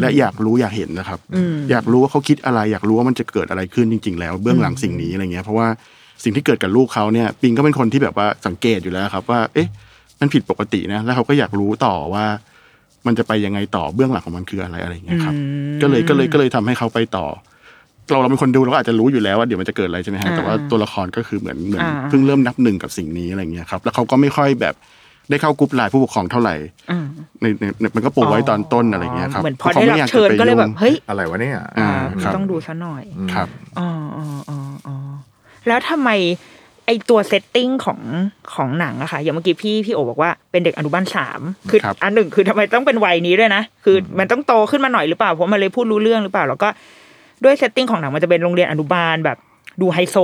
[0.00, 1.18] และอยากรู้อยากเห็นนะครับ
[1.70, 5.68] อยากรู้ว่าเขาคิดอะไร อยากรู้ว่ามันจะเกิดอะไรขึ้นจริง ๆ แล้วเบื้องหลังสิ่งนี้อะไรเงี้ยเพราะว่า
[6.24, 9.68] สิ่งที่เกิดกับลูกเขาเนี่ยปิงก็เป็นคนที่แบบว่าสังเกตอยู่แล้วครับ ว่า เอ๊ะ
[10.20, 12.24] มันผิดปกตินะแล้วเขาก็อยากรู้ต่อว่า
[13.06, 15.34] มันจะไปยังไงต่อเบื้องหลังของมันคืออะไรอะไรเงี้ยครับ
[15.82, 17.26] ก็เลยก็เลยก็เลยทำให้เขาไปต่อ
[18.10, 24.74] เราเราเป็นคนดูเราก็อาจจะรู้อยู่แล้วว่าเดี๋ยวมันจะเกิดอะไรใช่ไหมฮะแต่ว่าตัวละครก็คือเหมือนเหมือนอ่าเพิ่งเริ่มนับหนึ่งกับสิ่งนี้อะไรเงี้ยครับ แล้วเขาก็ไม่ค่อยแบบ
[25.30, 26.54] ได้เข้ากรุ๊ปไลน์ผู้ปกครองเท่าไหร่
[26.90, 27.06] อืม
[27.42, 33.04] ในในในมันก็ปูไว้ตอนต้นอะไรเงี้ยครับเหมือนพอขาได้ม่รับยากจะเชิญไปก็เลยแบบงเฮ้ยอะไรวะเนี่ยอ่าอ่าครับต้องดูซะหน่อย
[33.34, 34.94] ครับอ๋ออ๋ออ๋ออ๋อ
[35.68, 36.10] แล้วทำไม
[36.86, 38.00] ไอตัว setting ของ
[38.54, 41.40] ของหนังอะค่ะอย่างเมื่อกี้พี่พี่โอ๋บอกว่าเป็นเด็กอนุบาลสาม
[41.70, 46.68] คือครับอันหนึ่งคือทำไมต้องเป็นวัยนี้ด้วยนะ คือมันต้องโตขึ้นมาหน่อยหรือเปล่าเพราะมันเลยพูดรู้เรื่องหรือเปล่า แล้วก็
[47.44, 49.38] ด้วย setting ของหนังมันจะเป็นโรงเรียนอนุบาลแบบ
[49.80, 50.16] ดูไฮโซ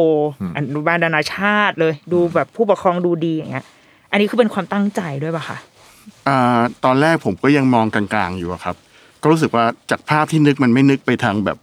[0.56, 3.64] อนุบาลนานาชาติเลย ดูแบบผู้ปกครองดูดีอย่างเงี้ย
[4.10, 5.58] อันนี้คือเป็นความตั้งใจด้วยป่ะคะ
[6.28, 8.76] อ่าตอนแรกผมก็ยังมองกลางๆอยู่อะครับ
[9.22, 11.58] ก็รู้สึกว่าจากภาพที่นึกมันไม่นึกไปทางแบบ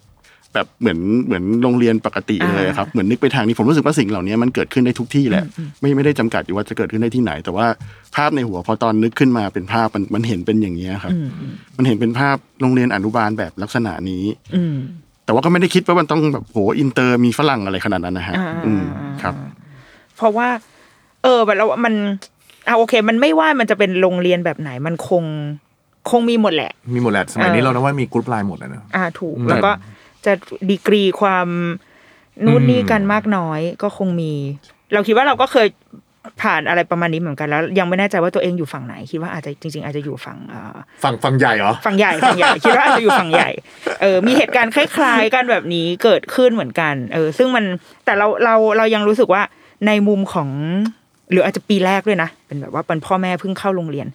[0.53, 5.43] แบบเหมือนเหมือนโรงเรียนปกติเลยครับเหมือนนึกไปทางนี้ผมรู้สึกว่าสิ่งเหล่านี้มันเกิดขึ้นได้ทุกที่แหละ
[5.81, 7.67] ไม่ไม่ได้จำกัดอยู่ว่าจะเกิดขึ้นได้ที่ไหน แต่ว่า
[8.15, 11.13] ภาพในหัวพอตอนนึกขึ้นมาเป็นภาพมันมันเห็นเป็นอย่างนี้ยครับ
[11.77, 14.23] มันเห็นเป็นภาพโรงเรียนอนุบาลแบบลักษณะนี้
[14.55, 14.77] อืม
[15.25, 18.83] แต่ว่าก็ไม่ได้คิดว่ามันต้องแบบโหอินเตอร์มีฝรั่งอะไรขนาดนั้นนะฮะอ่าอืม
[19.21, 19.35] ครับ
[20.15, 20.47] เพราะว่า
[21.23, 21.93] เออแบบเรามัน
[22.67, 25.23] อะโอเค มันไม่ว่ามันจะเป็นโรงเรียนแบบไหนมันคง
[26.09, 29.71] คงมีหมดแหละ มีหมดแหละสมัยนี้เออเรานะว่ามีกรุ๊ปไลน์หมดแล้วนะอ่าถูกอืมแล้วก็
[30.25, 30.33] จะ
[30.69, 31.47] ดีกรีความ
[32.45, 34.31] นู่นนี่อืมกันมากน้อยก็คงมี
[34.93, 35.67] เราคิดว่าเราก็เคย
[36.41, 43.49] ผ่านอะไรประมาณนี้เหมือนกันแล้ว ยังไม่แน่ใจว่าตัวเองอยู่ฝั่งไหน คิดว่าอาจจะจริง ๆ อาจจะอยู่ฝั่งเอ่อฝั่งฝั่งใหญ่เหรอฝั่งใหญ่ฝั่งใหญ่คิดว่าอาจจะอยู่ฝั่งใหญ่
[44.01, 47.65] เออมีเหตุการณ์คล้ายๆกันแบบนี้เกิดขึ้นเหมือนกัน เออ ซึ่งมัน
[48.05, 49.41] แต่เราเราเรายังรู้สึกว่า
[49.87, 50.49] ในมุมของ
[51.31, 54.07] หรืออาจจะปีแรกด้วยนะ เป็นแบบว่าเป็นพ่อแม่เพิ่งเข้าโรงเรียน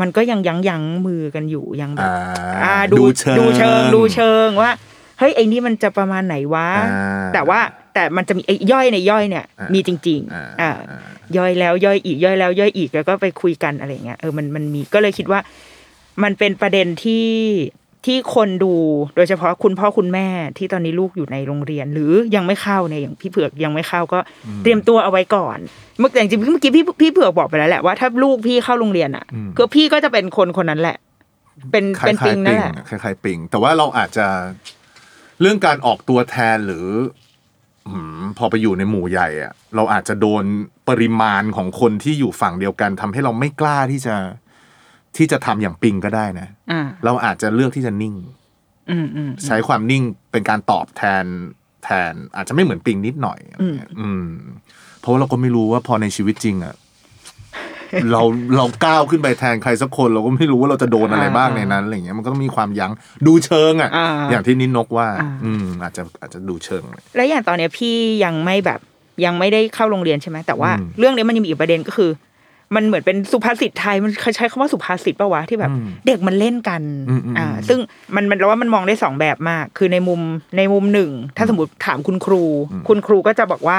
[0.00, 4.70] มันก็ยังยั้งยั้งมือกันอยู่ยังแบบอ่าอ่าดูดูเชิงดูเชิงดูเชิงว่า
[5.18, 7.60] เฮ้ยไอ้นี่มันจะประมาณไหนวะอ่าแต่ว่า
[7.94, 11.00] แต่มันจะมีไอ้ย่อยในย่อยเนี่ยอ่ามีมีจริงอ่าๆอ่าอ่า
[11.36, 15.40] ย่อยแล้วย่อยอีกย่อยแล้วย่อยอีกแล้วก็ไปคุยกันอะไรเงี้ยเออมันมันมีก็เลยคิดว่า
[16.22, 17.26] มันเป็นประเด็นที่
[18.06, 18.74] ที่คนดู
[19.16, 20.28] โดยเฉพาะคุณพ่อคุณแม่
[20.58, 24.18] ที่ตอนนี้ลูกอยู่ในโรงเรียน หรือยังไม่เข้าเนี่ยอย่างพี่เผือกยังไม่เข้าก็
[24.62, 25.58] เตรียมตัวเอาไว้ก่อน
[25.98, 30.96] เมื่อแต่จริงๆเมื่อกี้พี่พี่เผือกบอกไปแล้วแหละว่าถ้าลูกพี่เข้าโรงเรียนอะอืมก็พี่ก็จะเป็นคนคนนั้นแหละ
[31.72, 34.26] เป็นคล้าเป็นยปิงๆนั่ปินงแหละคล้ายๆปิงแต่ว่าเราอาจจะ
[35.40, 36.86] เรื่องการออกตัวแทนหรือ
[37.86, 40.44] อืมพอไปอยู่ในหมู่ใหญ่อะเราอาจจะโดน
[40.88, 44.14] ปริมาณของคนที่อยู่ฝั่งเดียวกันทำให้เราไม่กล้าที่จะ
[45.16, 48.14] ที่จะทำอย่างปิงก็ได้นะอ่าเราอาจจะเลือกที่จะนิ่ง
[48.90, 51.24] อืมอืมใช้ความนิ่งเป็นการตอบแทน
[51.84, 54.26] แทน อาจจะไม่เหมือนปิงนิดหน่อยอะไรเงี้ยอืม
[55.00, 56.74] เพราะว่าเราก็ไม่รู้ว่าพอในชีวิตจริงอะ
[58.12, 58.22] เรา
[58.56, 62.92] เราก้าวขึ้นไปแทนใครสักคน เราก็ไม่รู้ว่าเราจะโดนอะไรบ้างในนั้นอะไรเงี้ยมันก็ต้องมีความยั้ง
[63.26, 66.82] ดูเชิงอะอ่าอย่างที่นินนกว่าอ่า อืม อาจจะอาจจะดูเชิง
[67.16, 68.80] แล้วอย่างตอนเนี้ยพี่ยังไม่แบบ
[69.24, 72.10] ยังไม่ได้เข้าโรงเรียนใช่ไหมแต่ว่าอืมเรื่องนี้มันยังมีอีกประเด็นก็คือ
[72.74, 77.78] มันเหมือนเป็นสุภาษิตไทยมันใช้คำว่าสุภาษิตปะวะที่แบบอืมเด็กมันเล่นกันอืมอืมอ่าซึ่ง
[78.14, 80.20] มันมันเราว่ามันมองได้สองแบบมาก คือในมุม
[80.56, 82.42] ในมุมหนึ่ง ถ้าสมมติถามคุณครู
[82.88, 83.78] คุณครูก็จะบอกว่า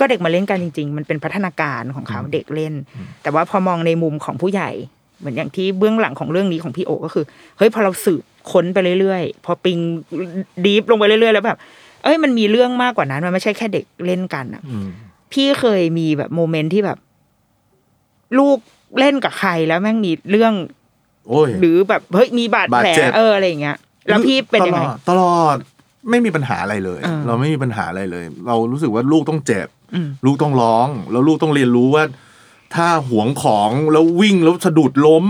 [0.00, 2.74] ก็เด็กมาเล่นกันจริง ๆ มันเป็นพัฒนาการของเขาเด็กเล่น
[3.22, 4.70] แต่ว่าพอมองในมุมของผู้ใหญ่
[5.20, 7.24] เหมือนอย่างที่เบื้องหลังของเรื่องนี้ของพี่โอก็คือ
[7.58, 9.78] เฮ้ยพอเราสืบค้นไปเรื่อยๆ พอปิง
[10.64, 11.58] ดีฟลงไปเรื่อยๆ แล้วแบบ
[12.04, 14.88] เอ้ยมันมีเรื่องมากกว่านั้น มันไม่ใช่แค่เด็กเล่นกันอะอืม
[15.32, 16.98] พี่เคยมีแบบโมเมนต์ที่แบบ
[18.38, 18.58] ลูก
[18.98, 20.54] เล่นกับใครแล้วแม่งมีเรื่อง
[21.28, 23.76] โอ้ยหรือแบบเฮ้ยมีบาดแผลบาดเจ็บเอออะไรอย่างเงี้ย
[24.08, 25.56] แล้วพี่เป็นยังไงตลอดตลอด
[26.10, 32.04] ไม่มีปัญหาอะไรเลยอ่าเราไม่มีปัญหาอะไรเลย เรารู้สึกว่าลูกต้องเจ็บอืมลูกต้องร้อง แล้วลูกต้องเรียนรู้ว่า
[32.74, 35.24] ถ้าหวงของแล้ววิ่งแล้วสะดุดล้ม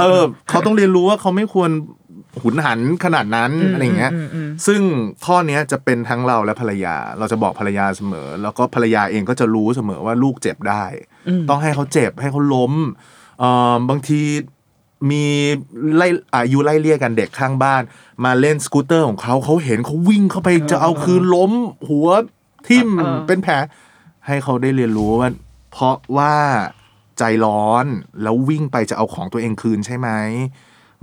[0.00, 1.70] เออ เขาต้องเรียนรู้ว่าเขาไม่ควร
[2.42, 4.80] หุนหันขนาดนั้นอะไรอย่างเงี้ยอืมอืมซึ่ง
[5.24, 10.84] ข้อเนี้ยจะเป็นทั้งเราและภรรยา เราจะบอกภรรยาเสมอ แล้วก็ภรรยาเองก็จะรู้เสมอว่าลูกเจ็บได้
[11.48, 12.72] ต้องให้เขาเจ็บให้เขาล้ม
[13.38, 14.20] เอ่อบางที
[15.10, 15.24] มี
[15.96, 17.82] ไล่อายุไล่เลี่ยกันเด็กข้างบ้าน
[18.24, 21.52] มาเล่นสกูตเตอร์ของเขาเขาเห็นเขาวิ่งเข้าไปจะเอาคืนล้ม
[21.88, 22.08] หัว
[22.68, 23.54] ทิ่มเออเป็นแผล
[24.26, 25.30] ให้เขาได้เรียนรู้ว่า
[25.72, 26.34] เพราะว่า
[27.18, 27.86] ใจร้อน
[28.22, 30.08] แล้ววิ่งไปจะเอาของตัวเองคืนใช่ไหม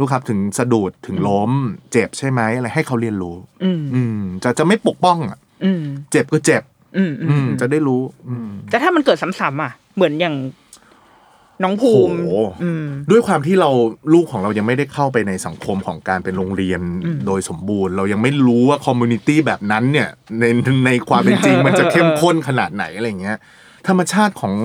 [0.02, 1.52] ลูกครับถึงสะดุดถึงล้ม
[1.92, 6.64] เจ็บใช่ไหมอะไรให้เขาเรียนรู้ อืมอืมจะจะไม่ปกป้องอะอืมเจ็บก็เจ็บ
[6.98, 10.36] อืมอือืมมจะได้รู้ อืมแต่ถ้ามันเกิดซ้ำๆอะ เหมือนอย่าง
[11.64, 12.32] น้องภูมิโห
[12.64, 13.70] อืมด้วยความที่เรา
[14.14, 16.82] ลูกของเรายังไม่ได้เข้าไปในสังคมของการเป็นโรงเรียน
[17.26, 20.10] โดยสมบูรณ์ เรายังไม่รู้ว่า community แบบนั้นเนี่ย
[20.40, 20.46] ใน
[20.86, 23.38] ในความเป็นจริงมันจะเข้มข้นขนาดไหนอะไรเงี้ย
[23.88, 24.56] ธรรมชาติของ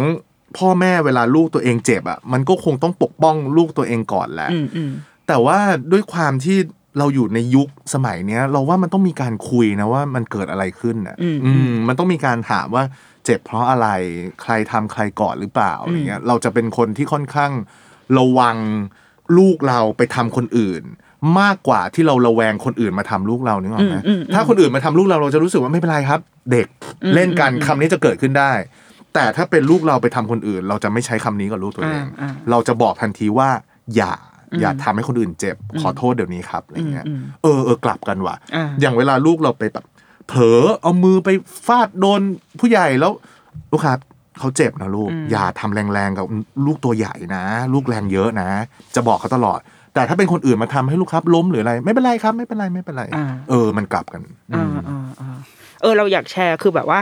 [0.59, 4.91] พ่อแม่เวลาลูกตัวเองเจ็บอะมันก็คงต้องปกป้องลูกตัวเองก่อนแหละอืมอืม
[5.29, 5.59] แต่ว่า
[5.93, 6.59] ด้วยความที่
[6.99, 12.85] เราอยู่ในยุคสมัยเนี้ย เราว่ามันต้องมีการคุยนะว่ามันเกิดอะไรขึ้นอะอืมอืมมันต้องมีการถามว่า
[13.25, 13.89] เจ็บเพราะอะไร
[14.43, 17.53] ใครทำใครก่อนหรือเปล่าอะไรเงี้ยเราจะเป็นคนที่ค่อนข้าง
[18.19, 18.57] ระวัง
[19.39, 20.83] ลูกเราไปทำคนอื่น
[21.41, 26.21] มากกว่าที่เราระแวงคนอื่นมาทำลูกเรานึกออกไหมอืมอืมอืมถ้าคนอื่นมาทำลูกเราเราจะรู้สึกว่าไม่เป็นไรครับ
[26.53, 26.67] เด็ก
[27.15, 28.53] เล่นกันคำนี้จะเกิดขึ้นได้
[29.15, 33.49] แต่ถ้าเป็นลูกเราไปทำคนอื่น เราจะไม่ใช้คำนี้กับลูกตัวเองอ่าอ่าเราจะบอกทันทีว่า
[33.97, 34.15] อย่า
[34.61, 39.85] อย่าทำให้คนอื่นเจ็บขอโทษเดี๋ยวนี้ครับอะไรเงี้ยอืมเออเออกลับกันว่ะอ่าอย่างเวลาลูกเราไปแบบ
[40.29, 41.29] เผลอเอามือไป
[41.67, 42.21] ฟาดโดน
[42.61, 43.13] ผู้ใหญ่แล้ว
[43.73, 43.99] ลูกครับ
[44.39, 46.27] เขาเจ็บนะลูก อย่าทำแรงๆกับ
[46.67, 48.49] ลูกตัวใหญ่นะ ลูกแรงเยอะนะ
[48.95, 49.61] จะบอกเขาตลอด
[49.95, 54.23] แต่ถ้าเป็นคนอื่นมาทำให้ลูกครับ ล้มหรืออะไร ไม่เป็นไรครับ ไม่เป็นไรไม่เป็นไรอ่าเออ มันกลับกัน
[54.55, 55.39] อ่าอ่าอ่า
[55.83, 56.99] เออ เราอยากแชร์คือแบบว่า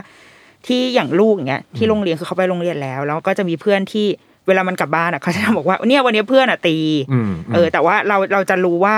[0.66, 4.06] ที่อย่างลูกอย่างเงี้ยที่โรงเรียนคือเขาไปโรงเรียนแล้ว แล้วก็จะมีเพื่อนที่
[4.46, 6.76] เวลามันกลับบ้านอะเขาจะบอกว่าเนี่ยวันนี้เพื่อนอะตี
[7.12, 8.96] อืมเออ แต่ว่าเราเราจะรู้ว่า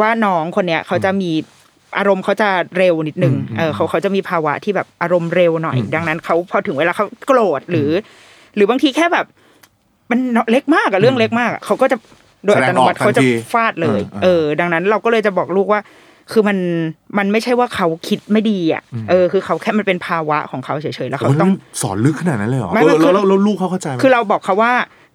[0.00, 1.30] ว่าน้องคนเนี้ยเขาจะมี
[1.98, 7.90] อารมณ์เขาจะเร็วนิดนึงอืมเออเขาเขาจะมีภาวะที่แบบอารมณ์เร็วหน่อย ดังนั้นเขาพอถึงเวลาเขาโกรธหรือ
[8.54, 9.26] หรือบางทีแค่แบบ
[10.10, 10.18] มัน
[10.50, 11.96] เล็กมากอะเรื่องเล็กมากอะเขาก็จะ
[12.44, 15.80] โดยอัตโนมัติแสดงออกทันเขาจะทีฟาดเลยอ่าเออ ดังนั้นเราก็เลยจะบอกลูกว่า
[16.32, 16.58] คือมัน
[17.18, 24.72] มันไม่ใช่ว่าเขาคิดไม่ดีอะเออคือเขาแค่มันเป็นภาวะของเขาเฉยๆแล้วโอ้เขาโหต้องสอนลึกขนาดนั้นเลยเหรอไม่เออไม่คือแล้วแล้วแล้วลูกเขาเข้าใจไหมคือเราบอกเขาว่า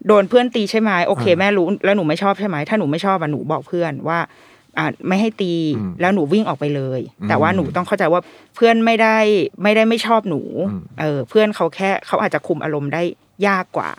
[0.07, 4.19] โดนเพื่อนตีใช่ไหมโอเคอ่าแม่รู้แล้วหนูไม่ชอบใช่ไหมถ้าหนูไม่ชอบอะหนูบอกเพื่อนว่า
[4.77, 8.21] อ่าไม่ให้ตีอืมแล้วหนูวิ่งออกไปเลยอืมแต่ว่าหนูต้องเข้าใจว่า
[8.55, 9.17] เพื่อนไม่ได้
[9.63, 13.03] ไม่ได้ไม่ชอบหนูอืมเออ เพื่อนเขาแค่เขาอาจจะคุมอารมณ์ได้
[13.47, 13.89] ยากกว่า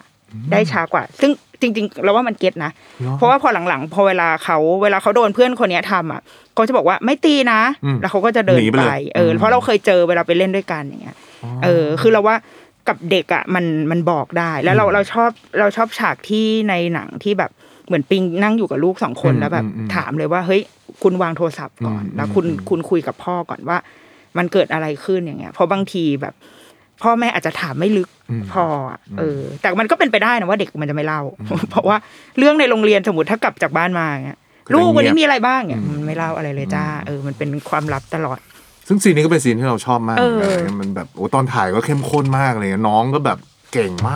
[0.53, 2.71] ได้ช้ากว่า ซึ่ง จริงๆเราว่ามันเก็ตนะ
[3.19, 6.21] เพราะว่าพอหลังๆ พอเวลาเขาเวลาเขาโดนเพื่อนคนเนี้ยทำอะ
[6.55, 11.17] เขาจะบอกว่าไม่ตีนะอืมแล้วเขาก็จะเดินหนีไปไปเลยเอออมเพราะเราเคยเจอเวลาไปเล่นด้วยกันอย่างเงี้ย
[11.65, 12.37] เออ คือเราว่า
[12.89, 17.51] กับเด็กอะมันมันบอกได้ แล้วเราเราชอบเราชอบฉากที่ในหนังที่แบบ
[17.87, 20.63] เหมือนปิงนั่งอยู่กับลูกสองคนอืมแล้วแบบอืมอืมถามเลยว่าเฮ้ย
[21.03, 23.79] คุณวางโทรศัพท์ก่อนอืมแล้วคุณอืมคุณคุยกับพ่อก่อนว่า
[24.39, 26.35] มันเกิดอะไรขึ้นอย่างเงี้ยเพราะบางทีแบบ
[27.03, 28.09] พ่อแม่อาจจะถามไม่ลึก
[28.53, 31.21] พออะเออ แต่มันก็เป็นไปได้นะว่าเด็กมันจะไม่เล่า
[31.71, 31.97] เพราะว่า
[32.39, 38.39] เรื่องในโรงเรียนสมมติถ้ากลับจากบ้านมาเงี้ยก็จะลูกวันนี้เงียบมีอะไรบ้างเนี่ยมันไม่เล่าอะไรเลยจ้าเออมันเป็นความลับตลอด
[38.89, 40.25] ซึ่งซีนนี้ก็เป็นซีนที่เราชอบมากเอ
[40.57, 43.39] อนะมันแบบโอ้ตอนถ่ายก็เข้มข้นมากเลยน้องก็แบบ
[43.73, 44.13] เก่งม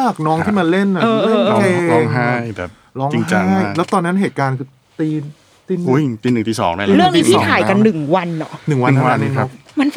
[0.00, 4.68] าก น้องที่มาเล่นอะเออเออเล่นร้องเก่งร้องไห้แบบร้องจริงจังไห้มากแล้วตอนนั้นเหตุการณ์คือ
[5.00, 5.22] ตีน
[5.68, 9.48] ตีนอุ้ยตีหนึ่งตีสองได้เลยเรื่องนี้ที่พี่สองถ่ายกันแล้วหนึ่งวันเนาะหนึ่งวันหนึ่งวันเท่าครับ
[9.80, 9.88] มัน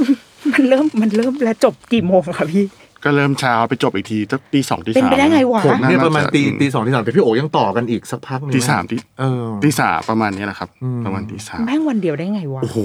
[0.54, 2.66] มันเริ่มมันเริ่มแล้วจบกี่โมงคะพี่
[3.04, 12.80] ก็เริ่มเช้าไปจบอีกทีตั้งตีสองตีเป็นสามไปได้ไงวะผมเนี่ยน่ประมาณจตีตีสองตีสามแต่พี่โอยังต่อกันอีกสักพักหนึงตีนะสามตีเออตีสามประมาณนี้แหละครับอืมประมาณตีสามแม่งวันเดียวได้ไงวะโอ้โห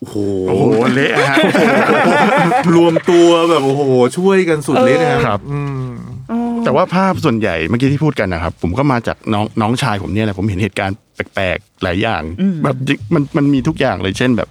[0.00, 0.16] โอ้โห
[0.48, 1.36] โอ้โหเละฮะ
[2.74, 3.82] รวมตัวแบบโอ้โห
[4.18, 5.90] ช่วยกันสุดฤทธิ์นะครับครับอืม
[6.64, 12.22] แต่ว่าภาพส่วนใหญ่เมื่อกี้ที่พูดกันนะครับ ผมก็มาจากน้องน้องชายผมเนี่ยแหละผมเห็นเหตุการณ์แปลกๆหลายอย่าง
[12.64, 12.76] แบบ
[13.14, 14.48] มันมันมีทุกอย่างเลยเช่นแบบ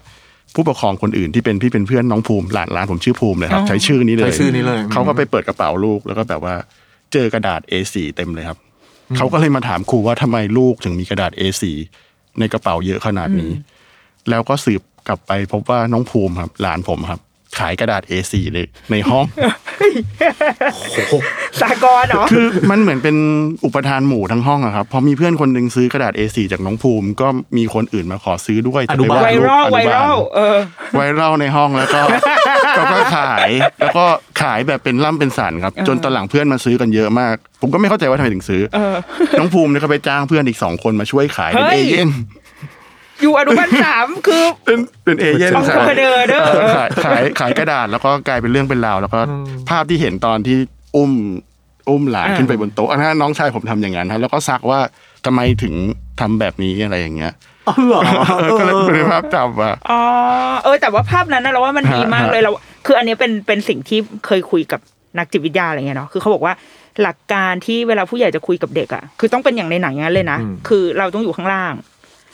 [0.56, 6.56] ผู้ปกครองคนอื่นที่เป็นพี่เป็นเพื่อนน้องภูมิหลานหลานผมชื่อภูมิเลยครับอ๋อใช้ชื่อนี้เลยใช้ชื่อนี้เลยเขาก็ไปเปิดกระเป๋าลูกแล้วก็แบบว่า
[7.14, 8.58] เจอกระดาษ A4 เต็มเลยครับ
[9.18, 11.64] เขาก็เลยมาถามครูว่าทำไมลูกถึงมีกระดาษ A4
[12.40, 13.52] ในกระเป๋าเยอะขนาดนี้
[14.30, 17.20] แล้วก็สืบกลับไปพบว่าน้องภูมิครับ หลานผมครับ
[17.60, 19.26] ขายกระดาษ A4 เลยในห้อง
[21.62, 23.16] สากลเหรอคือมันเหมือนเป็น
[23.66, 30.58] อุปทานหมู่ทั้งห้องอะครับพอมีเพื่อนคนหนึ่งซื้อกระดาษ A4 จากน้องภูมิ ก็มีคนอื่นมาขอซื้อด้วยจะอนุบาลปไววาดรูปรัลอนุไวบารัลเออ
[30.96, 32.02] ไวรัลในห้องแล้วก็
[32.78, 34.06] ก็ก็ขายแล้วก็
[34.42, 38.96] ขายแบบเป็นล่ำเป็นสันครับ จนตอนหลังเพื่อนมาซื้อกันเยอะมาก ผมก็ไม่เข้าใจว่าทำไมถึงซื้อเออ
[39.40, 42.10] น้องภูมิเนี่ยก็ไปจ้างเพื่อนอีกสองคนมาช่วยขายเป็นเฮ้เอยเย่น
[43.22, 49.20] อยู่อนุบาลสามคือเป็นเป็นเอเย่นเอาขายเด้อเด้อเออขายขายขายกระดาษแล้วก็กลายเป็นเรื่องเป็นราวแล้วก็
[49.70, 50.58] ภาพที่เห็นตอนที่
[50.96, 51.12] อุ้ม
[51.90, 54.80] อุ้มหลานขึ้นไปบนโต๊ะอันนั้นน้องชายผมทำอย่างนั้นครับแล้วก็ซักว่า
[55.26, 55.74] ทำไมถึง
[56.20, 57.34] ทำแบบนี้อะไรอย่างเงี้ย
[57.68, 58.02] อ๋อเหรอ
[58.40, 60.02] เออก็เลยเป็นภาพจำว่าอ๋อ
[60.64, 62.52] เออ แต่ว่าภาพนั้นนะเราว่ามันดีมากฮะเลยเรา
[62.86, 64.80] คืออันเนี้ยเป็นเป็นสิ่งที่เคยคุยกับ
[65.18, 66.54] นักจิตวิทยาอะไรเงี้ยเนาะคือเขาบอกว่า
[67.02, 71.74] หลักการที่เวลาผู้ใหญ่จะคุยกับเด็กอะคือต้องเป็นอย่างในหนังอย่างนั้นเลยนะอืมคือเราต้องอยู่ข้างล่าง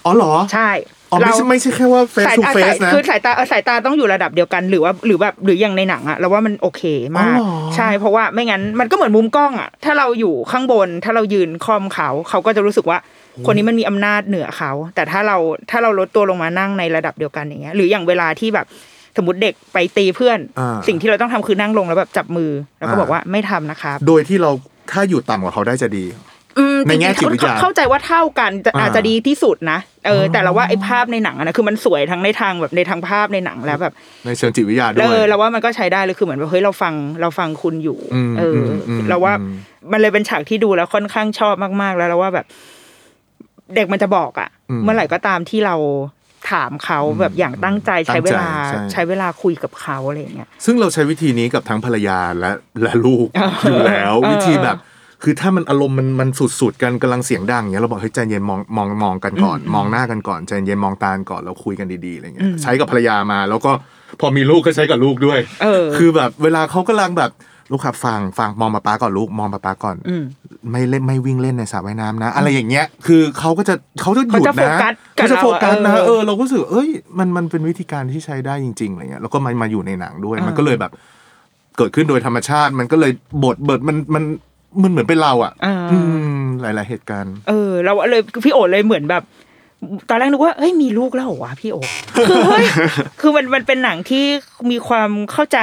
[0.06, 0.70] อ๋อเหรอ ใช่
[1.12, 6.84] อ๋อไม่ใช่ไม่ใช่แค่ว่าเฟซสายทูตาเฟสสายนะคือสายตาเออสายตาต้องอยู่ระดับเดียวกันหรือว่าหรือแบบหรืออย่างในหนังอะเราว่ามันโอเค
[7.20, 12.98] มากอ๋อเหรอใช่เพราะว่าไม่งั้นมันก็เหมือนมุมกล้องอะถ้าเราอยู่ข้างบน ถ้าเรายืนคอมเขาเขาก็จะรู้สึกว่า
[13.46, 15.38] คนนี้มันมีอำนาจเหนือเขา แต่ถ้าเรา
[15.70, 18.66] ถ้าเราลดตัวลงมานั่งในระดับเดียวกันอย่างเงี้ย หรืออย่างเวลาที่แบบ
[19.18, 24.52] สมมติเด็กไปตีเพื่อนอ่าสิ่งที่เราต้องทำคือนั่งลงแล้วแบบจับมือ แล้วก็อ่าบอกว่าไม่ทำนะครับ โดยที่เรา
[24.92, 26.33] ถ้าอยู่ต่ำกว่าเขาได้จะดีอืม
[26.88, 33.94] ในแง่จริงๆจิตวิทยาเข้าใจว่าเท่ากันจะอ่าอาจจะดีที่สุดนะเออ แต่เราว่าไอ้ภาพในหนังอะนะคือมันสวยทั้งในทางแบบในทางภาพในหนังแล้วแบบ
[34.26, 39.56] ในเชิงจิตวิทยาด้เอวยอเราว่ามันก็ใช้ได้เลยคือเหมือนแบบเฮ้ยเราฟังเราฟังคุณอยู่อืมเอออมอืมเราว่าอืม
[39.92, 42.46] มันเลยเป็นฉากที่ดูแล้วค่อนข้างชอบมากๆ แล้วเราว่าแบบ
[43.76, 44.50] เด็กมันจะบอกอะ
[44.84, 45.76] เมื่อไหร่ก็ตามที่เรา
[46.52, 53.28] ถามเขาแบบอย่างตั้งใจใช้เวลาตั้งใจใช่ใช้เวลาคุยกับเขาอะไรอย่างเงี้ยซึ่งเราใช้วิธีนี้กับทั้งภรรยาและและลูก
[53.64, 54.78] อยู่แล้วเออวิธีแบบ
[55.24, 56.30] คือถ้ามันอารมณ์มันมัน
[56.62, 63.72] สุดๆกันกำลังเสียงดังอย่างเงี้ยเราบอกเฮ้ยใจเย็นมองมองมองกันก่อน มองหน้ากันก่อนใจเย็นมองตากันก่อนแล้วคุยกันดีๆอะไรเงี้ยใช้กับภรรยามา แล้วก็
[64.20, 67.32] พอมีลูกก็ใช้กับลูกด้วยเออคือแบบเวลาเขากำลังแบบ
[67.72, 70.24] ลูกครับฟังฟังมองมาป้าก่อนลูกมองมาป้าก่อนอืม
[70.72, 80.92] ไม่เล่นไม่วิ่งเล่นในสระว่ายน้ำนะ อะไรอย่างเงี้ย คือเขาก็จะเขาจะหยุดเขาจะโฟนะกัสกับเขาจะโฟกัสนะเราอะเอเอออเราก็รู้สึกเอ้ยมันมันเป็นวิธีการที่ใช้ได้จริงๆอะไรเงี้ยแล้วก็มามาอยู่ในหนังด้วย มันก็เลยแบบ
[81.78, 83.12] เกิดขึ้นโดยธรรมชาติ มันก็เลย
[83.44, 84.24] บทเบิดมันมัน
[84.82, 85.98] มันเหมือนเป็นเราอะอ่าอื
[86.44, 89.24] มหลาย ๆ เหตุการณ์ เออ เราเลยพี่โอเลยเหมือนแบบ
[90.10, 91.78] ตอนแรกนึกว่าเฮ้ยมีลูกแล้วเหรอวะพี่โอ
[92.16, 92.66] คือเฮ้ย
[93.22, 94.26] คือมันมันเป็นหนังที่
[94.72, 95.60] มีความเข้าใจ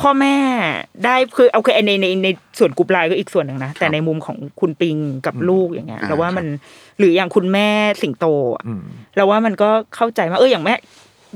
[0.00, 0.36] พ่อแม่
[1.04, 2.28] ได้คือโอเคในในใน
[2.58, 6.46] ส่วนกรุ๊ปไลน์ก็อีกส่วนหนึ่งนะ แต่ในมุมของคุณปิงกับลูกอย่างเงี้ยอ่าเราว่ามัน
[6.98, 7.68] หรืออย่างคุณแม่
[8.02, 8.82] สิงโตอะอืม
[9.16, 10.74] เราว่ามันก็เข้าใจว่าเอออย่างแม่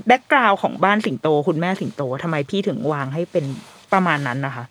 [0.07, 3.45] background ของบ้านสิงโต คุณแม่สิงโตทำไมพี่ถึงวางให้เป็น
[3.93, 4.65] ประมาณนั้นนะคะ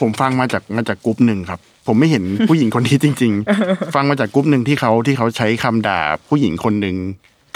[0.00, 3.32] ผมฟังมาจากมาจากกรุ๊ปหนึ่งครับ ผมไม่เห็นผู้หญิงคนนี้จริง
[3.64, 6.96] ๆ ฟังมาจากกรุ๊ปหนึ่งที่เขาที่เขาใช้คำด่าผู้หญิงคนหนึ่ง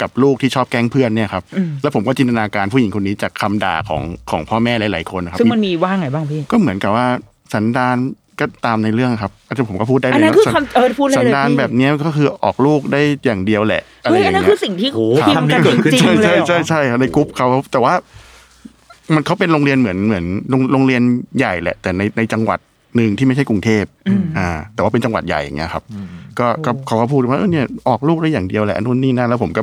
[0.01, 7.07] กับลูกที่ชอบแกล้งเพื่อนเนี่ยครับอืมแล้วผมก็จินตนาการผู้หญิงคนนี้จากคำด่าของของพ่อแม่หลายๆคนนะครับซึ่งมันมีว่าไงบ้างพี่ก็เหมือนกับว่า
[7.53, 7.97] สันดาน
[8.39, 17.93] ก็ตามในเรื่องครับอาจจะผมก็พูดได้อันเลยนั้นคือสัคำเออพูดเลยสันเลยดานพี่แบบเนี้ยก็คือออกลูกได้อย่างเดียวแหละอะไรเฮ้ยออันย่างนั้นเงี้คือยสิ่งที่โอ้พิมพ์กันคำนี้เกิดขึ้นจริงใช่ๆเลยใช่เหรอใช่ใช่ในกรุ๊ปเขาแต่ว่า
[19.13, 21.01] มันเขาเป็นโรงเรียนเหมือนเหมือนโรงโรงเรียน
[21.37, 22.59] ใหญ่แหละ แต่ในในจังหวัด
[22.95, 23.85] หนึ่งที่ไม่ใช่กรุงเทพ
[24.37, 25.83] อ่า แต่ว่าเป็นจังหวัดใหญ่อย่างเงี้ยครับ
[26.39, 29.61] ก็ก็เขาก็พูดว่าเออเนี่ยออกลูกได้อย่างเดียวแหละนู่นนี่นั่นแล้วผมก็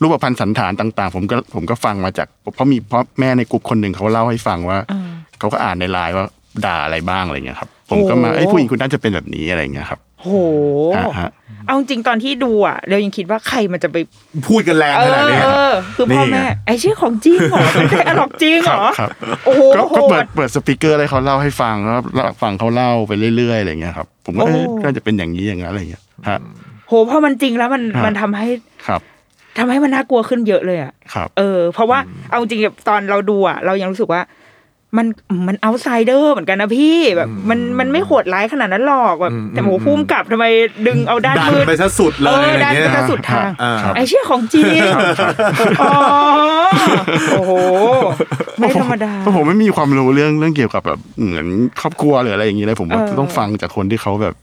[0.00, 5.00] รูปพันธ์สันฐานต่าง ๆ ผมก็ผมก็ฟังมาจากเพราะมีเพราะแม่ในกลุ่มคนหนึ่งเขาเล่าให้ฟังว่าอ่า
[5.38, 6.24] เขาก็อ่านในไลน์ว่า
[6.66, 10.28] ด่าอะไรบ้างอะไรเงี้ยครับ ผมก็มาโอ้ไอ้ยผู้หญิงคุณน่าจะเป็นแบบนี้อะไรเงี้ยครับโห
[10.96, 11.30] ฮะฮะ
[11.66, 13.96] เอาจริงๆตอนที่ดูอะเรายังคิดว่าใครมันจะไป
[14.46, 19.10] พูดกันแรงเอขนาดอนี้เออคือพ่อแม่ไอ้ชื่อของจริงเหรอเป็นไดอะล็อกจริงเหรอครับ
[19.44, 26.38] โอ้โหก็โหก็เปิดดเปิดสปีกเกอร์ให้เขาเล่าให้ฟังแล้วฟังเขาเล่าไปเรื่อยๆอะไรเงี้ยครับ ผมก็เอ๊ะโอ้น่าจะเป็นอย่างนี้อย่างนั้นอะไรเงี้ยฮะ
[26.88, 28.46] โหพอมันจริงแล้วมันครับมันทำให้
[28.86, 29.00] ครับ
[29.58, 31.98] ทำให้มันน่ากลัวขึ้นเยอะเลยอะครับเออ เพราะว่า
[32.30, 34.20] เอาจริงๆตอนเราดูอะ เรายังรู้สึกว่า
[34.96, 35.06] มัน
[35.48, 40.46] มันเอาไซเดอร์เหมือนกันนะพี่แบบมันมันไม่โหดร้ายขนาดนั้นหรอกแบบอืมแต่โหอืมพุ่มกลับทำไม
[40.86, 44.64] ดึงเอาด้านดันมืดไปซะสุดเลเอยออะไรด้านเงี้ยไปซะสุดทางอ่าไอ้เชี่ยของจริง
[45.82, 45.94] อ๋อ
[47.32, 47.52] โอ้โห
[48.58, 51.46] ไม่ธรรมดาเพราะผมไม่มีความรู้เรื่องเรื่องเกี่ยวกับแบบเหมือน
[51.80, 54.34] ครอบครัวหรืออะไรอย่างนี้เลยผมว่าเออต้องฟังจากคนที่เขาแบบ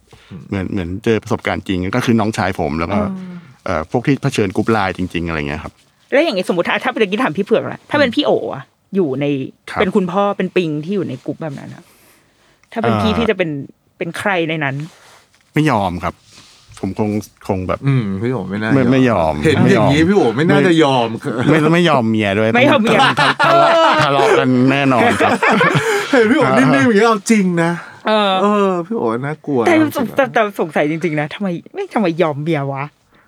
[0.50, 3.00] เหมือนเหมือนเจอประสบการณ์จริงก็คือน้องชายผมแล้วก็
[3.66, 5.74] เอ่อพวกที่เผชิญกรุ๊ปไลน์จริง ๆ อะไรเงี้ยครับ
[6.14, 8.64] แล้วอย่างงี้สมมติถ้าถ้าเป็นกี้ถามพี่เผือกละถ้าเป็นพี่โออะ
[8.96, 9.26] อยู่ใน
[9.70, 11.84] ครับเป็นคุณพ่อเป็นปิงที่อยู่ในกลุ่มแบบนั้นอะ
[12.72, 13.50] ถ้าเป็นพี่เอ่อพี่จะเป็น
[13.98, 14.76] เป็นใครในนั้น
[15.54, 16.14] ไม่ยอมครับ
[16.80, 17.10] ผมคง
[17.48, 21.08] คงแบบ อืมพี่โอไม่น่าไม่ไม่ยอมเห็นไม่อยอมย่างนี้พี่โอไม่น่าจะยอม
[21.50, 23.72] ไม่ไม่ยอมเมียด้วยไม่ยอมเมียทะทะเลาะ
[24.04, 25.32] ทะเลาะกันแน่นอนครับ
[26.12, 27.72] เห็นพี่โอนิ่งๆอย่างนี้เอาจริงนะ
[28.08, 32.84] เออเออพี่โอน่ากลัวแต่เอาจสริงงแต่แต่สงสัยจริงๆนะทำไมไม่ทำไมยอมเมียวะ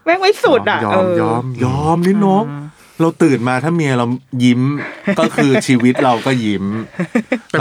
[0.06, 2.46] แม่งไม่สุดอะยอเอมอยอมยอมนี่นก
[3.02, 4.06] เราตื่นมาถ้าเมียเรา
[4.44, 4.62] ยิ้ม
[5.20, 6.66] ก็คือชีวิตเราก็ยิ้ม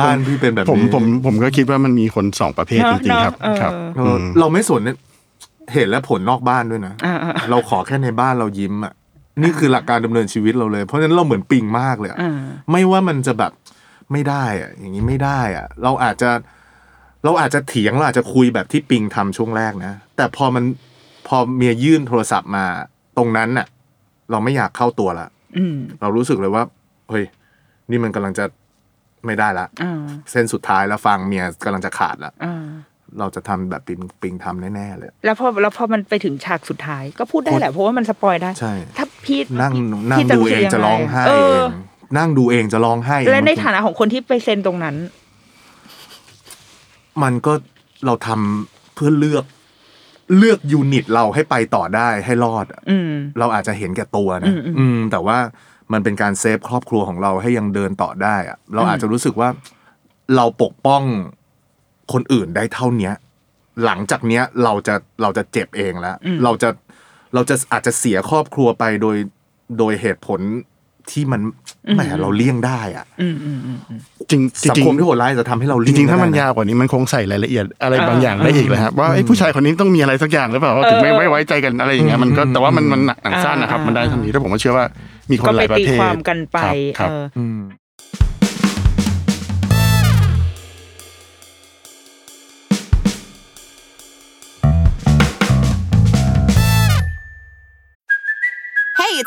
[0.01, 4.97] บ้านพี่เป็นแบบผมนี้ผมผมก็คิดว่ามันมีคนสองประเภทจริงๆครับเนอะครับเออเออเราไม่สนเนี่ย
[5.75, 8.93] เห็นแล้วผลนอกบ้านด้วยนะอ่าอ่าเราขอแค่ในบ้านเรายิ้มอะ
[9.43, 12.33] นี่คือหลักการดำเนินชีวิตเราเลย เพราะฉะนั้นเราเหมือนปิงมากเลยอะอ่า
[12.71, 13.53] ไม่ว่ามันจะแบบ
[14.13, 16.31] ไม่ได้อะ อย่างนี้ไม่ได้อะ เราอาจจะ
[17.25, 20.65] เราอาจจะเถียงเราอาจจะคุยแบบที่ปิงทำช่วงแรกนะแต่พอมัน
[21.29, 22.65] พอเมียยื่นโทรศัพท์มา
[23.17, 23.67] ตรงนั้นน่ะ
[24.33, 26.63] เราไม่อยากเข้าตัวละอืมเรารู้สึกเลยว่า
[27.11, 27.25] เฮ้ย
[27.91, 28.45] นี่มันกำลังจะ
[29.27, 32.67] ไม่ได้ละอ่าเส้นสุดท้ายแล้วฟังเมียกำลังจะขาดละอ่า
[33.19, 39.73] เราจะทำแบบปิงปิงทำแน่ๆเลย แล้วพอแล้วพอมันไปถึงฉากสุดท้าย ก็พูดได้แหละเพราะว่ามันสปอยได้ใช่ถ้าพี่นั่ง
[40.11, 41.69] นั่งพี่ดูรู้สึเอกงยัจะร้องไห้เอเออง
[42.19, 44.97] นั่งดูเองจะร้องไห้ และในบงทีฐานะของคนที่ไปเซ็นตรงนั้น
[47.23, 47.53] มันก็
[48.07, 49.45] เราทำเพื่อเลือก
[50.39, 55.39] เลือกยูนิตเราให้ไปต่อได้ให้รอดอะอืมเราอาจจะเห็นแก่ตัวอืนะมอืมอืมแต่ว่า
[55.93, 59.49] มันเป็นการเซฟครอบครัวของเราให้ยังเดินต่อได้อะเราอาจจะรู้สึกว่า
[60.37, 61.03] เราปกป้อง
[62.13, 63.15] คนอื่นได้เท่าเนี้ย
[63.85, 66.69] หลังจากเนี้ยเราจะเราจะเจ็บเองแล้ว เราจะ
[67.35, 69.17] เราจะอาจจะเสียครอบครัวไปโดย
[69.79, 70.41] โดยเหตุผล
[71.13, 71.41] ที่มัน
[71.95, 73.99] แหมเราเลี่ยงได้อะอืมอืมอืมอืม
[74.31, 84.87] จริงจสังริงคมที่โหดร้ายจะทำให้เราจเลี่ยงริงๆถ้ามันได้ะยาวกว่านี้มันคงใส่รายละเอียดอะไรบางอย่างอ่าได้อีกเลยครับว่าไอ้ผู้ชายคนนี้ต้องมีอะไรสักอย่างหรือเปล่าว่าถึงไม่เออไม่ไว้ใจกันอะไรอย่างเงี้ยมันก็อืมแต่ว่ามันมันหนักหนังสั้นนะครับอ่ามัมันได้เทันทีแล้วผมก็เชื่อว่า
[85.31, 86.59] มีคนก็หไปลายประตีเภทความกันไป
[86.99, 87.59] ครับเออ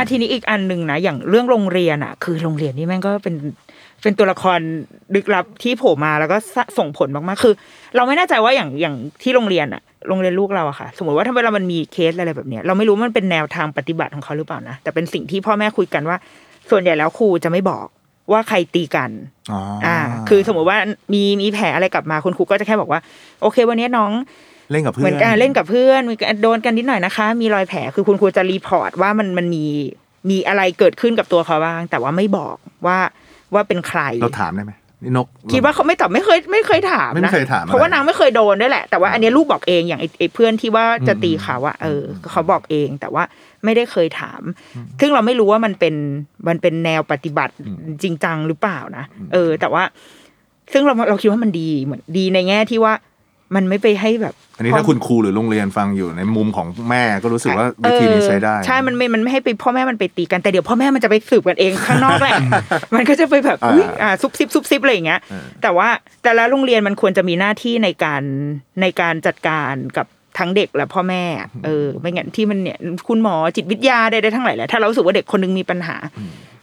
[0.00, 3.34] อะทีนี้อีกอันหนึ่งนะอย่างเรื่องโรงเรียนอะ คือโรงเรียนนี่แม่งก็เป็น
[4.02, 4.58] เป็นตัวละคร
[5.14, 7.54] ลึกลับที่โผล่มาแล้วก็สะส่งผลมากๆคือ
[7.96, 16.16] เราไม่แน่ใจว่าอย่างอย่างที่โรงเรียนอะโรงเรียนลูกเราอะค่ะ สมมติว่าถ้าเวลามันมีเคสอะไรแบบเนี้ยเราไม่รู้ว่ามันเป็นแนวทางปฏิบัติของเขาหรือเปล่านะแต่เป็นสิ่งที่พ่อแม่คุยกันว่า
[16.70, 17.86] ส่วนใหญ่แล้วครูจะไม่บอก
[18.32, 19.10] ว่าใครตีกัน
[19.52, 19.96] อ๋ออ่า
[20.28, 20.78] คือสมมติว่า
[21.12, 23.00] มีมีแผลอะไรกลับมาคุณครูก็จะแค่บอกว่า
[23.42, 24.10] โอเค วันนี้น้อง
[24.70, 29.64] เล่นกับเพื่อนเหอนมือนกันเล่นกับเพื่อนมีการโดนกันนิดหน่อยนะคะ มีรอยแผลคือคุณครูจะ report ว่ามันมันมี
[30.30, 32.56] มีอะไรเกิดขึ้นกับตัวเขาบ้าง แต่ว่าไม่บอก
[32.86, 32.98] ว่า
[33.54, 34.72] ว่าเป็นใครเราถามได้ไหม
[35.04, 43.22] นี่นกคิดว่าเขาไม่ตอบไม่เคยไม่เคยถามไม่นะเคยถามอะไรเพราะว่านางไม่เคยโดนด้วยแหละ แต่ว่าอันเนี้ยลูกบอกเองอย่างไอ้ไอ้เพื่อนที่ว่าจะตีเขาอะเออเขาบอกเองแต่ว่า
[43.64, 44.42] ไม่ได้เคยถาม
[45.00, 45.94] ซึ่งเราไม่รู้ว่ามันเป็น
[46.48, 47.54] มันเป็นแนวปฏิบัติ
[48.02, 49.82] จริงจังหรือเปล่านะเออ แต่ว่า
[50.72, 52.94] ซึ่งเราเราคิดว่ามันดีเหมือนดีในแง่ที่ว่า
[53.56, 62.36] มันไม่ไปให้แบบ อันนี้ถ้าคุณครูหรือโรงเรียนฟังอยู่ในมุมของแม่ก็รู้สึกว่าวิธีนี้ใช้ได้เออใช่ มันไม่มันไม่ให้ไปพ่อแม่มันไปตีกันแต่เดี๋ยวพ่อแม่มันจะไปสืบกันเองข้างนอกแหละ
[62.94, 65.20] มันก็จะไปแบบอ่าอุ๊ยอ่าซุบซิบซุบซิบอะไรอย่างเงี้ย
[65.62, 65.88] แต่ว่า
[66.22, 68.22] แต่ละโรงเรียนมันควรจะมีหน้าที่ในการ
[68.80, 70.06] ในการจัดการกับ
[70.38, 71.22] ทั้งเด็กและพ่อแม่
[71.64, 75.96] เออไม่งั้นที่มันเนี่ยคุณหมอจิตวิทยาใดๆทั้งหลายแหละถ้าเรารู้สึกว่าเด็กคนนึงมีปัญหา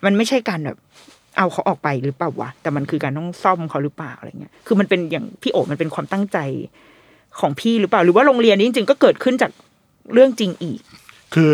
[0.06, 0.78] มันไม่ใช่การแบบ
[1.38, 6.38] เอาเขาออกไปหรือเปล่าวะแต่มันคือการต้องซ่อมเขาหรือเปล่าอะไรเงี้ยคือมันเป็นอย่างพี่โอมันเป็นความตั้งใจ
[7.40, 9.52] ของพี่หรือเปล่า หรือว่าโรงเรียนนี้จริง ๆ ก็เกิดขึ้นจาก
[10.14, 10.80] เรื่องจริงอีก
[11.34, 11.54] คือ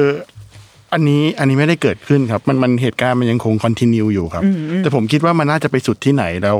[0.94, 4.44] อันนี้อันนี้ไม่ได้เกิดขึ้นครับ มันมันเหตุการณ์มันยังคงคอนติเนียอยู่ครับ
[4.80, 6.58] แต่ผมคิดว่ามันน่าจะไปสุดที่ไหนแล้ว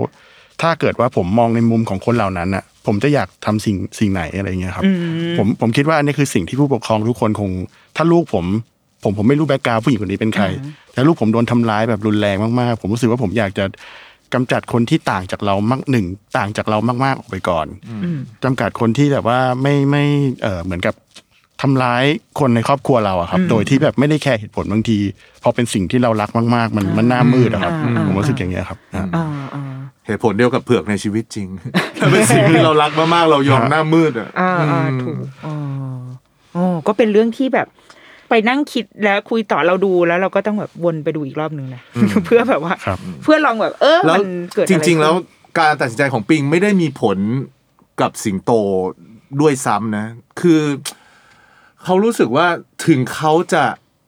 [0.62, 4.86] ถ้าเกิดว่าผมมองในมุมของคนเหล่านั้นน่ะผมจะอยากทำสิ่งสิ่งไหนอะไรเงี้ยครับ
[5.38, 7.52] ผมผมคิดว่าอันนี้คือสิ่งที่ผู้ปกครองทุกคนคง
[7.96, 8.46] ถ้าลูกผม
[9.04, 10.46] ผมผมไม่รู้แบ็กกราวด์ผู้หญิงคนนี้เป็นใคร
[10.94, 13.66] แต่ลูกผมโดนทำร้ายแบบรุนแรงมากๆ ผมรู้สึกว่าผมอยากจะ
[14.34, 16.06] กำจัดคนที่ต่างจากเรามากหนึ่ง
[16.38, 17.68] ต่างจากเรามากๆออกไปก่อน
[18.44, 20.04] จำกัดคนที่แบบว่าไม่ไม่
[20.42, 20.96] เออเหมือนกับ
[21.62, 22.04] ทำร้าย
[22.40, 24.98] คนในครอบครัวเราอะครับ โดยที่แบบไม่ได้แคร์เหตุผลบางที
[25.44, 29.26] พอเป็นสิ่งที่เรารักมาก ๆ มันมันหน้ามืดอะครับอ่าผมรู้สึกอย่างเงี้ยครับอ่าอ่า
[30.06, 31.48] เหตุผลเดียวกับเผือกในชีวิตจริง
[32.00, 35.54] ถ้าเป็นสิ่งที่เรารักมากๆเรายอมหน้ามืดอะอ่าอ่าถูกอ๋อ
[36.56, 37.68] อ๋อก็เป็นเรื่องที่แบบ
[38.36, 41.82] ไปนั่งคิดแล้วคุยต่อเราดูแล้วเราก็ต้องแบบวนไปดูอีกรอบหนึ่งนะ
[42.26, 45.14] เพื่อแบบว่าครับเพื่อลองแบบเออแล้วมันเกิดอะจไขึ้นริง ๆ แล้ว
[45.60, 47.18] การตัดสินใจของปิงไม่ได้มีผล
[48.02, 48.52] กับสิงโต
[49.42, 50.06] ด้วยซ้ำนะ
[50.42, 50.62] คือ
[51.84, 52.48] เขารู้สึกว่า
[52.88, 53.64] ถึงเขาจะ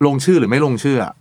[0.06, 1.14] ลงชื่อหรือไม่ลงชื่ออะ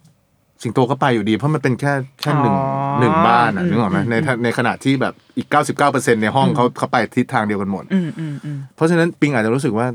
[0.62, 4.14] สิงโตก็ไปอยู่ดีเพราะมันเป็นแค่แค่หนึ่งอ๋อหนึ่งบ้านอะอืมนึกออกไหมใน
[4.44, 5.48] ในขณะที่แบบอีก
[5.84, 9.86] 99%ในห้องเขาเขาไปทิศทางเดียวกันหมดอืมอืมอืมเพราะฉะนั้นปิงอาจจะรู้สึกว่า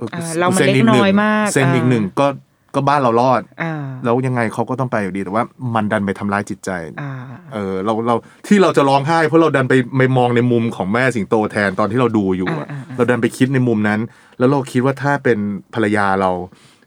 [0.00, 2.26] อออ่าเรามันซ็เล็กหน้อยมากเซ็นอีกอ่าหนึ่งก็
[2.74, 6.70] ก็บ้านเรารอดอ่าแล้วยังไงเขาก็ต้องไปอยู่ดี แต่ว่ามันดันไปทำร้ายจิตใจ
[7.02, 7.12] อ่า
[7.54, 8.14] เออเราเรา
[8.46, 14.00] ที่เราจะร้องไห้ เพราะเราดันไปไปมองในมุมของแม่สิงโตแทนตอนที่เราดูอยู่อะอ่าอ่าอ่าเราดันไปคิดในมุมนั้น
[14.38, 15.38] แล้วเราคิดว่าถ้าเป็น
[15.74, 16.30] ภรรยาเรา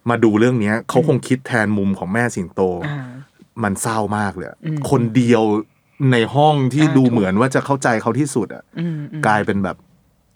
[0.10, 2.98] มาดูเรื่องเนี้ยเขาคงคิดแทนมุมของแม่สิงโตอ่า
[3.64, 5.44] มันเศร้ามากเลยอะอืมคนเดียว
[6.12, 9.78] ในห้องที่อ่าดูถูกเหมือนว่าจะเข้าใจเขาที่สุดอะอืมอืมกลายเป็นแบบ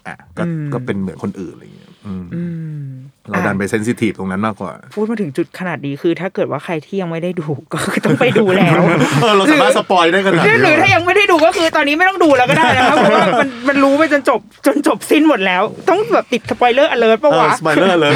[0.07, 2.43] อะก็อืมก็เป็นเหมือนคนอื่นอะไรอย่างเงี้ยอืมอื
[2.81, 2.85] ม
[3.29, 8.81] เราดันไปเซนซิทีฟตรงนั้นมากกว่า พูดมาถึงจุดขนาดนี้คือ ถ้าเกิดว่าใครที่ยังไม่ได้ดูก็คือต้องไปดูแล้ว
[9.21, 18.11] เออเราสามารถสปอยได้ขนาดหรือนี้หรือถ้ายังไม่ได้ดูก็คือตอนนี้ไม่ต้องดูแล้วก็ได้นะครับเพราะว่ามันมันรู้ไปจนจบจนจบสิ้นหมดแล้ว ต้องแบบติดสปอยเลอร์อเลิร์ปะเออวะสปอยเลอร์เลย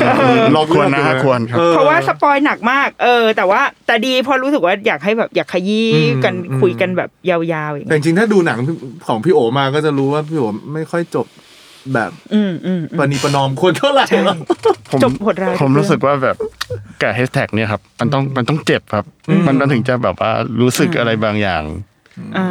[0.55, 8.59] ลองควรนะฮะควรครับออเพราะว่าสปอยหนักมาก เออ แต่ว่าแต่ดีเพอรู้สึกว่าอยากให้แบบอยากขยี้อืมกันอืมคุยกันแบบยาวๆอย่างแต่เงี้ยจริงๆถ้าดูหนัง
[9.07, 11.25] ของพี่โอมาก็จะรู้ว่าพี่โอไม่ค่อยจบ
[11.93, 14.37] แบบอืมอืมปณีประนอมคนเท่าไหร่หรอก
[14.91, 16.37] ผมจบโหดร้ายผมทุกเรื่องรู้สึกว่าแบบ
[17.01, 19.05] กับแฮชแท็กเนี่ยครับ มันต้องมันต้องเจ็บครับ
[19.47, 21.63] มันมันถึงจะแบบว่ารู้สึกอะไรบางอย่าง
[22.37, 22.47] อ่า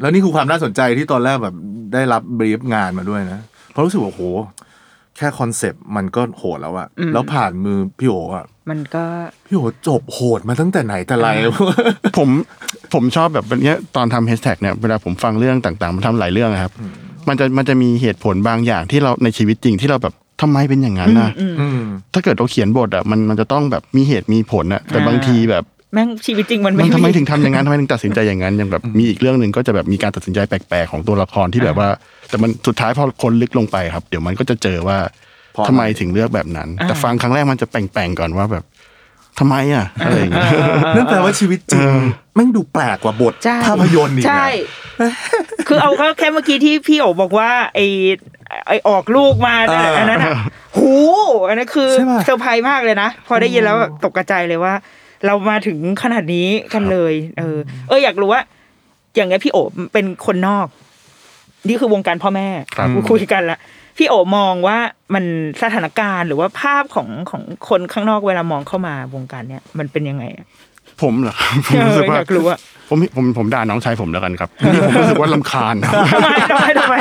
[0.00, 1.54] แล้วนี่คือความน่าสนใจที่ตอนแรกแบบ
[1.92, 4.22] ได้รับ brief งานมาด้วยนะเพราะรู้สึกว่าโห
[5.16, 9.04] แค่คอนเซปต์มันก็โหดแล้วอะแล้วผ่านมือพี่โออะมันก็
[9.46, 11.28] พี่โอจบโหดมาตั้งแต่ไหนแต่ไร
[12.18, 12.28] ผม
[12.92, 16.72] ผมชอบแบบเนี้ยตอนทำแฮชแท็กเนี่ยเวลาผมฟังเรื่องต่างๆ มันทำหลายเรื่องอะครับ
[17.28, 31.88] มันจะมันจะมีเหตุผลบางอย่างที่เราในชีวิตจริงที่เราแบบทำไมเป็นอย่างนั้นนะอืมถ้าเกิดเราเขียนบทอะมันมันจะต้องแบบมีเหตุมีผลอะแต่บางทีแบบ แม่งชีวิตจริงมันมัไม่นทำไมมีถึงทำอย่างนั้นทำไมถึงตัดสินใจอย่างนั้นอย่างแบบมีอีกเรื่องหนึ่งก็จะแบบมีการตัดสินใจแปลกๆของตัวละครที่แบบว่า
[32.28, 34.98] แต่มันสุดท้ายพอคนลึกลงไปครับ เดี๋ยวมันก็จะเจอว่า
[35.52, 38.64] เพราะอะไรทำไมถึงเลือกแบบนั้น แต่ฟังครั้งแรกมันจะแปลงๆก่อนว่าแบบ
[39.38, 40.50] ทำไมอะอะไรอย่างเงี้ย
[40.96, 41.82] นั่นแปลว่าชีวิตจริง
[42.34, 44.46] แม่งดูแปลกกว่าบทใช่ภาพยนตร์อีกนะใช่
[45.68, 47.80] คือเอาก็แค่เมื่อกี้ที่พี่โอบอกว่าไอ
[48.68, 50.30] ไอออกลูกมาเนี่ยอ่าอันนั้นอะ
[50.76, 50.92] หู
[51.48, 54.74] อันนั้นคือใช่ปะเซอร์ไพรส์มากเลยนะ พอได้ยินแล้วแบบตกกระจายเลยว่า
[55.26, 57.58] เรามาถึงขนาดนี้กันเลย เออ
[57.88, 58.42] เอออยากรู้ว่า
[59.16, 59.58] อย่างเงี้ยพี่โอ
[59.92, 60.66] เป็นคนนอก
[61.68, 63.58] นี่คือวงการพ่อแม่ครับคุยกันละ
[63.98, 64.78] พี่โอมองว่า
[65.14, 65.24] มัน
[65.62, 70.46] สถานการณ์หรือว่าภาพของของคนข้างนอกเวลามองเข้ามาวงการเนี้ยมันเป็นยังไงอะ
[71.02, 72.58] ผมเหรอครับผมเออรู้สึกว่าอยากรู้อะ
[72.88, 76.94] ผมผมผมด่าน้องชายผมแล้วกันครับนี่ผมรู้สึกว่าลำคาญครับทำไมทำไมทำไม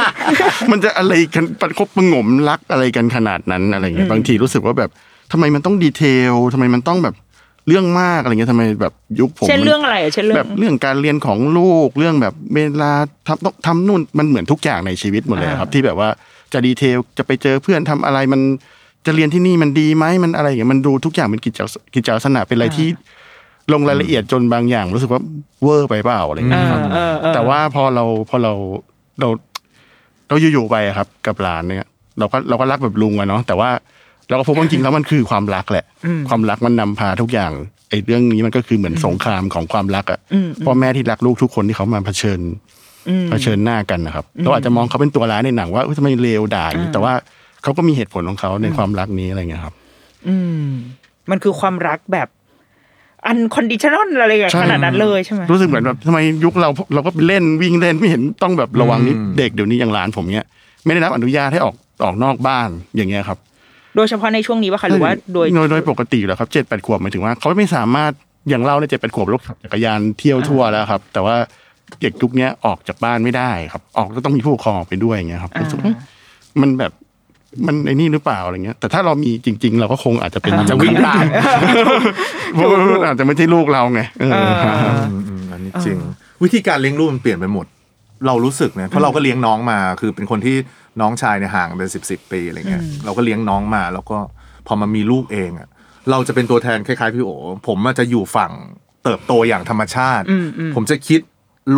[0.72, 4.89] มันจะอะไรกันประคบประหงมรักอะไรกันขนาดนั้นอะไรเงี้ยบางทีรู้สึกว่าแบบ
[5.32, 7.15] ทำไมมันต้องดีเทลทำไมมันต้องแบบ
[7.68, 12.91] เรื่องมากอะไรเงี้ยทำไมแบบยุคผมเช่นมันเรื่องอะไรอะเช่นเรื่องแบบเรื่องการเรียนของลูกเรื่องแบบเวลา
[13.28, 16.09] ทำต้องทำนู่นมันเหมือนทุกอย่างในชีวิตหมดเลยครับ ที่แบบว่า
[16.53, 18.41] จะดีเทลจะไปเจอเพื่อนทำอะไรมัน
[19.05, 22.88] จะเรียนที่นี่มันดีไหมมันอะไรอย่างเงี้ยมันดูทุกอย่างเป็นกิจลักษกิจลักษณะเป็นอะไรที่
[23.74, 25.22] ลงรายละเอียดจนบางอย่างรู้สึกว่า
[25.64, 28.53] เวอร์ไปเปล่าอะไรเงี้ยครับเออเออแต่ว่าพอเราพอเรา
[29.20, 29.28] เรา
[30.28, 31.89] เราอยู่ๆไปอะครับ กับหลานเนี่ย
[32.20, 33.70] เราก็เราก็รักแบบลุงอะเนาะแต่ว่า
[34.32, 35.86] เราก็พบว่าจริงๆแล้วมันคือความรักแหละ
[36.29, 37.51] ความรักมันนำพาทุกอย่าง
[37.89, 40.19] ไอ้เรื่องนี้มันก็คือเหมือนสงครามของความรักอะ
[40.65, 42.39] พ่อแม่ที่รักลูกทุกคนที่เขามาเผชิญ
[43.29, 47.13] เผชิญหน้ากันนะครับเราอาจจะมองเขาเป็นตัวร้ายในหนังว่าเอ้ยทำไมเลวด่าอย่างนี้แต่ว่า
[47.63, 49.73] เขาก็มีเหตุผลของเขาในความรักนี้อะไรเงี้ยครับ
[50.27, 50.65] อืม
[51.29, 52.27] มันคือความรักแบบ
[53.28, 60.47] unconditional อะไรอย่างใช่ขนาดนั้นเลยใช่ไหมรู้สึกเหมือนแบบทำไมยุคเราเราก็ไปเล่นวิ่งเล่นไม่เห็นต้องแบบระวังนิดเด็กเดี๋ยวนี้อย่างหลานผมเนี้ย
[60.86, 63.38] ไม่ได้รับอนุญาตให้ออกออกนอกบ้านอย่างเงี้ยครับ
[63.96, 68.12] โดยเฉพาะในช่วงนี้ป่ะคะหรือว่าโดยโดยโดยปกติอยู่แล้วครับเจ็ดแปดขวบหมายถึงว่าเขาไม่สามารถ
[68.50, 71.36] อย่างเราในเจ็ดแปดขวบรถขับจักรยานเที่ยวทั่วแล้วครับ แต่ว่า
[72.02, 75.94] เด็กยุคเนี้ยออกจากบ้านไม่ได้ครับ ออกก็ต้องมีผู้ปกครองออกไปด้วยอย่างเงี้ยครับรู้สึกว่า
[76.62, 76.92] มันแบบ
[77.68, 81.24] มันไอ้นี่หรือเปล่าอะไรเงี้ย แต่ถ้าเรามีจริง ๆ เราก็คงอาจจะเป็นจะวิ่งตาม
[82.54, 84.32] เพราะว่าอาจจะไม่ใช่ลูกเราไงเออ
[85.12, 85.98] อืมอืมอันนี้จริง
[86.44, 87.66] วิธีการเลี้ยงลูกมันเปลี่ยนไปหมด
[88.28, 90.56] เรารู้สึกเนี่ยเพราะเราก็เลี้ยงน้องมา คือเป็นคนที่
[91.00, 94.18] น้องชายเนี่ยห่างเป็นสิบสิบปีอะไรเงี้ยเราก็เลี้ยงน้องมา แล้วก็
[94.68, 95.68] พอมามีลูกเองอะ
[96.12, 97.30] เราจะเป็นตัวแทนคล้ายๆพี่โอ
[97.68, 98.52] ผมอาจจะอยู่ฝั่ง
[99.04, 100.26] เติบโตอย่างธรรมชาติ
[100.76, 101.20] ผมจะคิด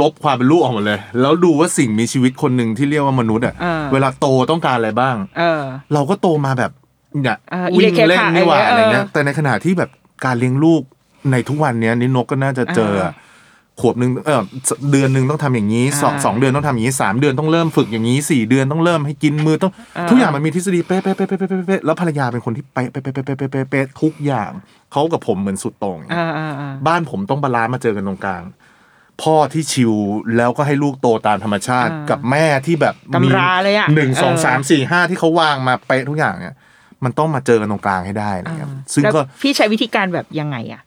[0.01, 6.71] ลบความเป็นลูกออกหมดเลย แล้วดูว่าสิ่งมีชีวิตคนหนึ่งที่เรียกว่ามนุษย์อะอ่าเวลาโตต้องการอะไรบ้างเออเราก็โตมาแบบ
[7.21, 9.89] เนี่ยอ่าวิ่งอิเล็กเคเล่นค่ะนี่หว่าเออออะไรเงี้ยแต่ในขณะที่แบบ
[10.25, 10.81] การเลี้ยงลูก
[11.31, 13.11] ในทุกวันเนี้ยนี่นกก็น่าจะเจออา
[13.81, 14.41] ขวบหนึ่งเออ
[14.91, 19.71] เดือนหนึ่งต้องทำอย่างนี้สองสองเดือนต้องทำอย่างนี้สามเดือนต้องเริ่มฝึกอย่างนี้สี่เดือนต้องเริ่มให้กินมือต้อง
[20.09, 24.51] ทุกอย่างมันมีทฤษฎีเป๊ะเป๊ะเป๊ะเป๊ะเป๊ะแล้วภรรยาเป็นคนที่เป๊ะเป๊ะเป๊ะเป๊ะเป๊ะเป๊ะทุกอย่าง
[24.91, 25.97] เขากับผมเหมือนสุดโต่ง
[26.87, 28.43] บ้านผมต้อง balance มาเจอกันตรงกลาง
[29.21, 29.93] พ่อที่ chill
[30.37, 33.29] แล้วก็ให้ลูกโตตามธรรมชาติกับแม่ที่แบบมี
[33.95, 36.55] หนึ่งสองสามสี่ห้าที่เขาวางมาเป๊ะทุกอย่างเนี่ย
[37.03, 40.81] มันต้องมาเจอกันตรงกลางให้ได้นะครับ ซึ่งก็พี่ใช้วิธีการแบบยังไงอะ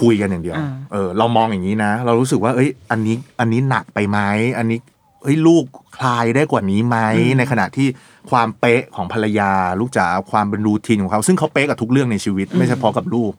[0.00, 4.18] คุยกันอย่างเดียวอ่าเออ เรามองอย่างนี้นะ เรารู้สึกว่า เอ้ย อันนี้ อันนี้หนักไปไหม
[4.58, 4.78] อันนี้
[5.22, 5.64] เอ้ยลูก
[5.96, 6.96] คลายได้กว่านี้ไหม
[7.38, 7.88] ในขณะที่
[8.30, 13.32] ความเป๊ะของภรรยา ลูกจ๋าความเป็นรูทีนของเขา ซึ่งเขาเป๊ะกับทุกเรื่องในชีวิต ไม่เฉพาะกับลูก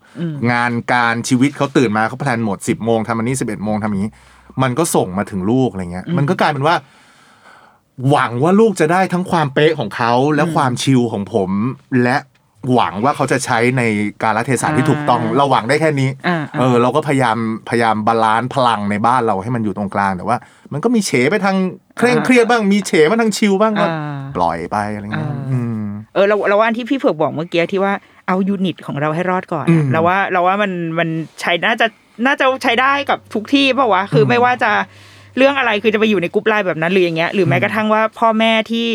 [0.51, 4.11] งานการชีวิตเขาตื่นมาเขาแพลนหมดสิบโมงทำอันนี้สิบเอ็ดโมงทำอย่างนี้
[4.61, 6.75] มันก็ส่งมาถึงลูกอะไรเงี้ย มันก็กลายเป็นว่า
[8.09, 11.49] หวังว่าลูกจะได้ทั้งความเป๊ะของเขาและความชิลของผม
[12.03, 12.17] และ
[12.73, 13.83] หวังว่าเขาจะใช้ใน
[14.23, 17.37] การละเทศะที่ถูกต้องเราหวังได้แค่นี้อ่าเออเราก็พยายาม
[17.69, 20.37] พยายาม balance พลังในบ้านเราให้มันอยู่ตรงกลางแต่ว่า
[20.73, 21.57] มันก็มีเฉไปทาง
[21.97, 25.81] เคร่งเครียดบ้างมีเฉมาทาง chill บ้างก็อ่าปล่อยไปอะไรเงี้ยอ่าอืม
[26.13, 27.93] เออเราเราว่าอันที่พี่เผือกบอกเมื่อกี้ที่ว่า
[28.27, 31.09] เอา unit ของเราให้รอดก่อนอือะมเราว่าเราว่ามันมัน
[31.41, 31.87] ใช้น่าจะ
[32.25, 34.71] น่าจะใช้ได้กับทุกที่เปล่าวะคืออไม่ว่าจะ
[35.37, 38.85] เรื่องอะไรคือจะไปอยู่ในกรุ๊ปไลน์แบบนั้นหรืออย่างเงี้ยหรือแม้กระทั่งว่าพ่อแม่ที่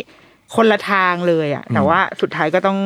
[0.55, 2.79] คนละทางเลยอะแต่ว่าสุดท้ายก็ต้อง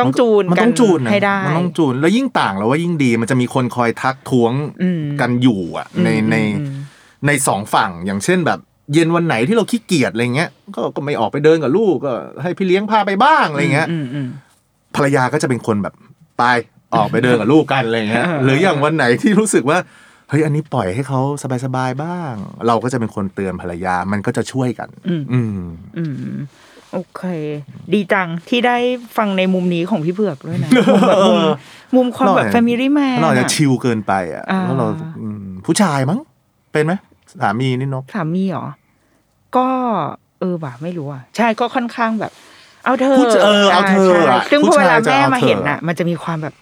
[0.00, 6.74] ต้องจูนมันกัต้องจูนนะให้ได้มันต้องจูน แล้วยิ่งต่างแล้วว่ายิ่งดีมันจะมีคนคอยทักท้วงอืมกันอยู่อะ ในอืมในอืม
[7.26, 8.58] ในสองฝั่งอย่างเช่นแบบ
[8.92, 14.28] เย็นวันไหนที่เราขี้เกียจอะไรเงี้ยก็ก็ไม่ออกไปเดินกับลูกก็ให้พี่เลี้ยงพาไปบ้างอะไรเงี้ยอืมอืม
[14.94, 15.94] ภรรยาก็จะเป็นคนแบบ
[16.38, 16.44] ไป
[16.94, 19.78] ออกไปเดินกับลูกกันอะไรเงี้ยเออหรืออย่างวันไหนที่รู้สึกว่า
[20.28, 21.20] เฮ้ยอันนี้ปล่อยให้เขา
[21.64, 22.34] สบายๆบ้าง
[22.66, 25.40] เราก็จะเป็นคนเตือนภรรยามันก็จะช่วยกัน อืมอื
[26.28, 26.32] ม
[26.92, 27.22] โอเค
[27.92, 28.76] ดีจังที่ได้
[29.16, 31.40] ฟังในมุมนี้ของพี่เผือกด้วยนะมุมแบบมุม
[31.96, 34.86] มุมความแบบ Family Man เราจะอะชิลเกินไปอะอ่าแล้วเรา
[35.20, 36.18] อืมผู้ชายมั้ง
[36.72, 36.92] เป็นไหม
[37.40, 38.66] สามีนี่นกสามีเหรอ
[39.56, 39.68] ก็
[40.40, 42.32] เออว่ะไม่รู้อะ ใช่ก็ค่อนข้างแบบ
[42.84, 46.54] เอาเธอผู้ชเออเอาเธอใช่อะซึ่งพอเวลาผู้ชายจะแม่เอามาเธอเห็นอะ มันจะมีความแบบ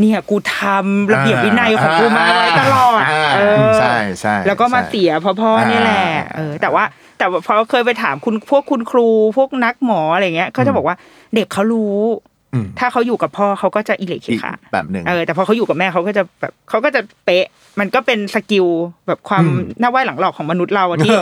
[0.00, 6.84] เนี่ยกูทำระเบียบวินัยของกูมาไว้ตลอดอ่าเออใช่ใช่แล้วก็มาใช่เสียเพราะพ่อนี่แหละอ่าเออ แต่ว่า
[7.18, 10.96] แต่ว่าพอเคยไปถามคุณพวกคุณครูพวกนักหมออะไรเงี้ยเขาจะบอกว่า
[11.34, 12.31] เด็กเขารู้อืม
[12.78, 17.46] ถ้าเขาอยู่กับพ่อเขาก็จะอิเล็กอีกค่ะแบบหนึ่งเออแต่พอเขาอยู่กับแม่เขาก็จะแบบเขาก็จะเป๊ะ
[17.80, 18.66] มันก็เป็นสกิล
[19.06, 21.16] แบบความอืมหน้าไหวหลังหลอกของมนุษย์เราอะที่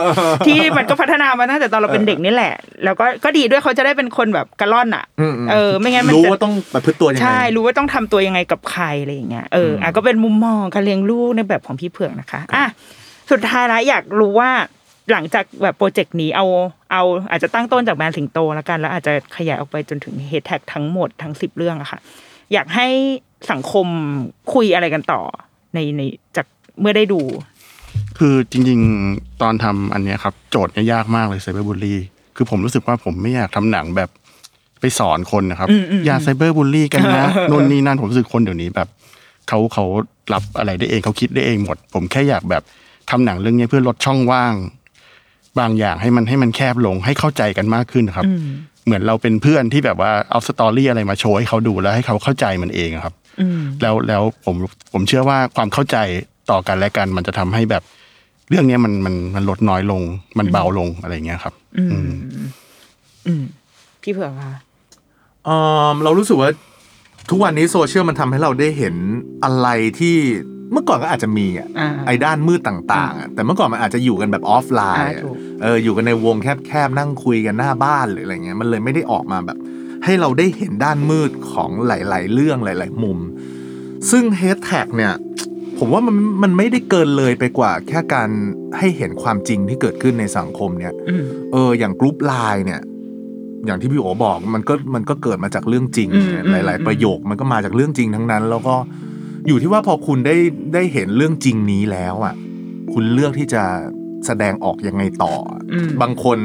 [0.45, 2.53] ที่มันก็พัฒนามาตั้งแต่ตอนเราเป็นเด็กนี่แหละ
[2.83, 12.65] แล้วก็ก็ดีด้วยเขาจะได้เป็นคนแบบกระล่อนอะอืมมเออ ไม่งั้นมันรู้จะว่าต้องประพฤติตัวยังไงใช่รู้ว่าต้องทำตัวยังไงกับใครอะไรอย่างเงี้ยเอออะก็เป็นมุมมองการเลี้ยงลูกในแบบของพี่เผือกนะคะอะ
[13.31, 14.51] สุดท้ายแล้วอยากรู้ว่า
[15.11, 16.45] หลังจากแบบโปรเจกต์นี้เอา
[16.91, 21.99] เอาอาจจะตั้งต้นจากแบรนด์สิงโตแล้วกัน แล้วอาจจะขยายออกไปจนถึงเฮดแท็กทั้งหมดทั้งสิบเรื่องอะค่ะ
[22.53, 22.87] อยากให้
[23.51, 23.87] สังคม
[24.53, 25.21] คุยอะไรกันต่อ
[25.73, 26.01] ในใน
[26.37, 26.47] จาก
[26.79, 27.21] เมื่อได้ดู
[28.17, 28.79] คือจริง
[29.11, 31.99] ๆ ตอนทำอันเนี้ยครับ โจทย์เนี่ยยากมากเลยไซเบอร์บูลลี่
[32.35, 34.09] คือผมรู้สึกว่าผมไม่อยากทำหนังแบบ
[34.79, 38.87] ไปสอนคนนะครับอืมอืมอย่าไซเบอร์บูลลี่กันนะนู่นนี่นั่นผมรู้สึกคนเดี๋ยวนี้แบบ
[39.47, 39.85] เขาเขา
[40.33, 42.63] รับอะไรได้เองเขาคิดได้เองหมด ผมแค่อยากแบบ
[43.09, 44.53] ทำหนังเรื่องนี้เพื่อลดช่องว่าง
[45.59, 48.25] บางอย่างให้มันให้มันแคบลงให้เข้าใจกันมากขึ้นครับ
[48.85, 54.55] เหมือนเราเป็นเพื่อนที่แบบว่าเอา story อะไรมาโชว์ให้เขาดูแล้วให้เขาเข้าใจมันเองอะครับอืมแล้วแล้วผม
[54.93, 55.97] ผมเชื่อว่าความเข้าใจ
[56.51, 57.83] ต่อกันและกัน มันจะทำให้แบบ
[58.49, 60.01] เรื่องเนี้ยมันมันมันลดน้อยลง
[60.39, 61.97] มันเบาลงอะไรอย่างเงี้ยครับอืมอื
[62.45, 62.47] ม
[63.27, 63.43] อืม
[64.01, 64.53] พี่เผือกค่ะ
[65.45, 65.49] เอ
[65.85, 66.49] อเรารู้สึกว่า
[67.31, 68.95] ทุกวันนี้โซเชียลมันทำให้เราได้เห็น
[69.43, 69.67] อะไร
[69.99, 70.17] ที่
[70.71, 76.35] เมื่อก่อนก็อาจจะมีอะอ่าไอ้ด้านมืดต่างๆอะแต่เมื่อก่อนมันอาจจะอยู่กันแบบออฟไลน์อ่าอะถูกเอออยู่กันในวง
[76.67, 79.57] แคบๆนั่งคุยกันหน้าบ้านหรืออะไรเงี้ยมันเลยไม่ได้ออกมาแบบ
[80.03, 83.17] ให้เราได้เห็นด้านมืดของหลาย ๆ เรื่องหลาย ๆ มุม
[84.11, 85.13] ซึ่งแฮชแท็กเนี่ย
[85.77, 88.29] ผมว่ามันมันไม่ได้เกินเลยไปกว่า แค่การ
[88.77, 92.81] ให้เห็นความจริงที่เกิดขึ้นในสังคมเนี่ยอืมเออ อย่างกรุ๊ปไลน์เนี่ย
[93.65, 98.75] อย่างที่พี่โอบอกมันก็มันก็เกิดมาจากเรื่องจริงอืมเนี่ยอืมหลาย ๆ ประโยคมันก็มาจากเรื่องจริงทั้งนั้น แล้วก็
[99.47, 100.35] อยู่ที่ว่าพอคุณได้
[100.73, 102.35] ได้เห็นเรื่องจริงนี้แล้วอะ
[102.93, 103.63] คุณเลือกที่จะ
[104.25, 105.33] แสดงออกยังไงต่อ
[105.71, 106.39] อมบางคน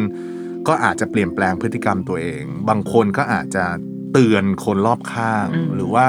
[0.69, 3.65] ก็อาจจะเปลี่ยนแปลงพฤติกรรมตัวเอง บางคนก็อาจจะ
[4.13, 6.07] เตือนคนรอบข้างอืมหรือว่า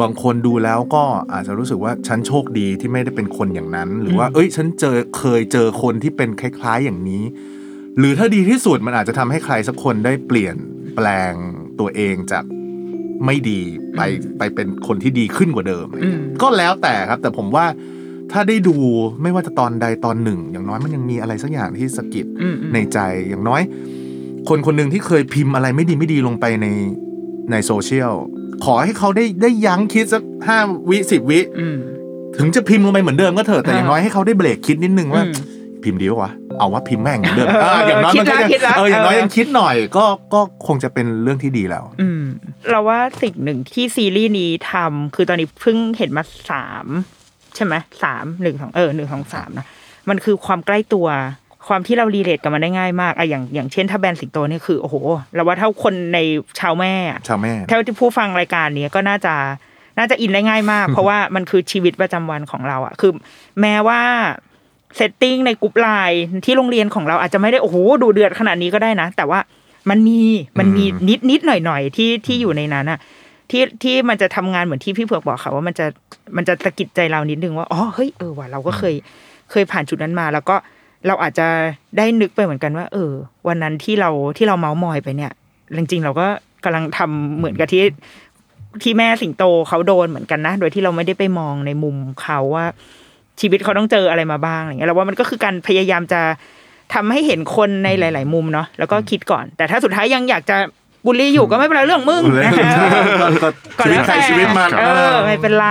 [0.00, 7.22] บางคนดูแล้วก็อาจจะรู้สึกว่าฉันโชคดีที่ไม่ได้เป็นคนอย่างนั้น หรือว่า เอ้ย ฉันเจอเคยเจอคนที่เป็นคล้าย ๆอย่างนี้
[7.98, 10.56] หรือถ้าดีที่สุดมันอาจจะทำให้ใครสักคนได้เปลี่ยน
[10.96, 11.34] แปลง
[11.80, 12.44] ตัวเองจาก
[13.26, 13.60] ไม่ดี
[13.96, 14.00] ไป
[14.38, 17.66] ไปเป็นคนที่ดีขึ้นกว่าเดิมอืมก็แล้วแต่ครับ แต่ผมว่า
[18.32, 18.76] ถ้าได้ดู
[19.22, 23.62] ไม่ว่าจะตอนใดตอนหนึ่ง อย่างน้อยมันยังมีอะไรสักอย่างที่สะกิดอืมอืมในใจอย่างน้อย
[24.48, 26.66] คนคนหนึ่งที่เคยพิมพ์อะไรไม่ดีไม่ดีลงไปใน
[27.50, 28.12] ในโซเชียล
[28.64, 30.58] ขอให้เขาได้ได้ยั้งคิดสักห้า
[30.90, 31.76] วิสิบวิอืม
[32.38, 35.34] ถึงจะพิมพ์ลงไปเหมือนเดิมก็เถอะแต่อย่างน้อยให้เขาได้เบรกคิดนิดนึงว่าอืม
[35.84, 40.04] พิมพ์ดีปะวะเอาว่าพิมพ์แม่งเหมือนเดิมเออเอออย่างน้อยมันก็คิดละคิดละยังเอออย่างน้อยเออยังคิดหน่อย ก็
[40.34, 42.22] ก็คงจะเป็นเรื่องที่ดีแล้ว อืม
[42.70, 46.86] เราว่าสิ่งหนึ่งที่ซีรีส์นี้ทำคือตอนนี้เพิ่งเห็นมาสาม
[47.54, 49.66] ใช่ไหมสามหนึ่งสองเออหนึ่งสองสามนะ
[50.08, 51.08] มันคือความใกล้ตัว
[51.68, 54.96] ความที่เรา relate กับมันได้ง่ายมากอะอย่างอย่างเช่นถ้าแบรนด์สิงโตเนี่ยคือโอ้โห
[55.34, 56.18] เราว่าถ้าคนใน
[56.60, 59.34] ชาวแม่อะชาวแม่ถ้าที่ผู้ฟังรายการเนี้ยก็น่าจะ
[59.98, 63.12] น่าจะอินได้ง่ายมาก เพราะว่ามันคือชีวิตประจำวันของเราอะคือ
[63.60, 64.00] แม้ว่า
[64.96, 69.40] setting ในกลุ่มไลน์ที่โรงเรียนของเราอาจจะไม่ได้โอ้โหดูเดือดขนาดนี้ก็ได้นะ แต่ว่า
[69.90, 70.20] มันมี
[70.58, 72.98] มันมีนิดนิดหน่อยหน่อยๆที่ที่อยู่ในนั้นอะ
[73.50, 75.86] ที่ที่มันจะทำงานเหมือนที่พี่เผือกบอกค่ะว่ามันจะ
[76.36, 78.94] มันจะสะกิดใจเรานิดนึงว่าอ๋อเฮ้ยเออว่ะเราก็เคย
[79.50, 80.56] เคยผ่านจุดนั้นมา แล้วก็
[81.06, 81.46] เราอาจจะ
[81.96, 83.12] ได้นึกไปเหมือนกันว่า เออ
[83.48, 85.32] วันนั้นที่เราที่เราเมาส์มอยไปเนี่ย
[85.76, 86.26] จริงๆเราก็
[86.64, 87.84] กำลังทำเหมือนกับที่
[88.82, 92.66] ที่แม่สิงโตเขาโดนเหมือนกันนะ โดยที่เราไม่ได้ไปมองในมุมเขาว่า
[93.40, 96.20] ชีวิตเขาต้องเจออะไรมาบ้างอะไรเงี้ยเราว่ามันก็คือการพยายามจะ
[96.94, 100.58] ทำให้เห็นคนในหลาย ๆ มุมเนาะแล้วก็คิดก่อน แต่ถ้าสุดท้ายยังอยากจะ
[101.06, 102.52] บูลลี่อยู่ก็ไม่เป็นไรเรื่องมึงนะ
[103.42, 105.66] ก็ก่อนแล้วแต่ชีวิตมันเออไม่เป็นไร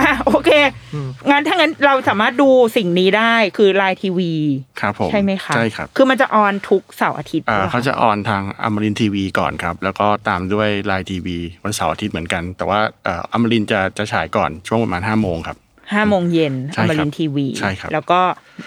[0.00, 0.50] อะโอเค
[1.30, 4.32] งั้นถ้างั้นเราสามารถดูสิ่งนี้ได้คือไลน์ทีวี
[4.80, 15.56] ครับผมใช่ไหมคะใช่ครับคือมันจะ on ทุกเสาร์อาทิตย์อ่าหรอคเขาจะออนทางอมรินทีวีก่อนครับ แล้วก็ตามด้วยไลน์ทีวีวันเสาร์อาทิตย์เหมือนกัน แต่ว่าเอ่ออมรินจะจะฉายก่อนช่วงประมาณห้าโมงครับ
[15.94, 18.20] ห้าโมงเย็นใช่อครับมรินทีวีใช่ครับแล้วก็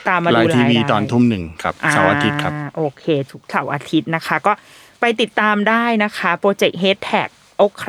[0.07, 4.51] ตามมาไลดูน์ทีวีได้ตอนทุ่มหนึ่งครับเสาร์อาทิตย์ครับ โอเคทุกเสาร์อาทิตย์นะคะ ก็
[5.01, 7.84] ไปติดตามได้นะคะโปรเจกต์ Head Tag โอเค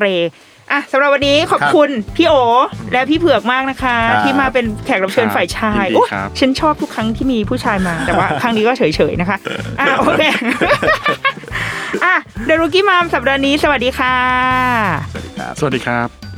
[0.72, 2.34] อะสำหรับวันนี้ขอบคุณพี่โอ
[2.92, 9.38] และพี่เผือกมากนะคะครับที่มาเป็นแขกรับเชิญฝ่ายชายยินดีโอ้ครับฉันชอบทุกครั้งที่มีผู้ชายมาแต่ว่าครั้งนี้ก็เฉยๆนะคะ
[9.80, 10.22] อะโอเค
[12.04, 12.14] อะ
[12.46, 14.16] เดรุกี้มามสัปดาห์นี้ สวัสดีค่ะ
[15.10, 16.33] สวัสดีครับ สวัสดีครับ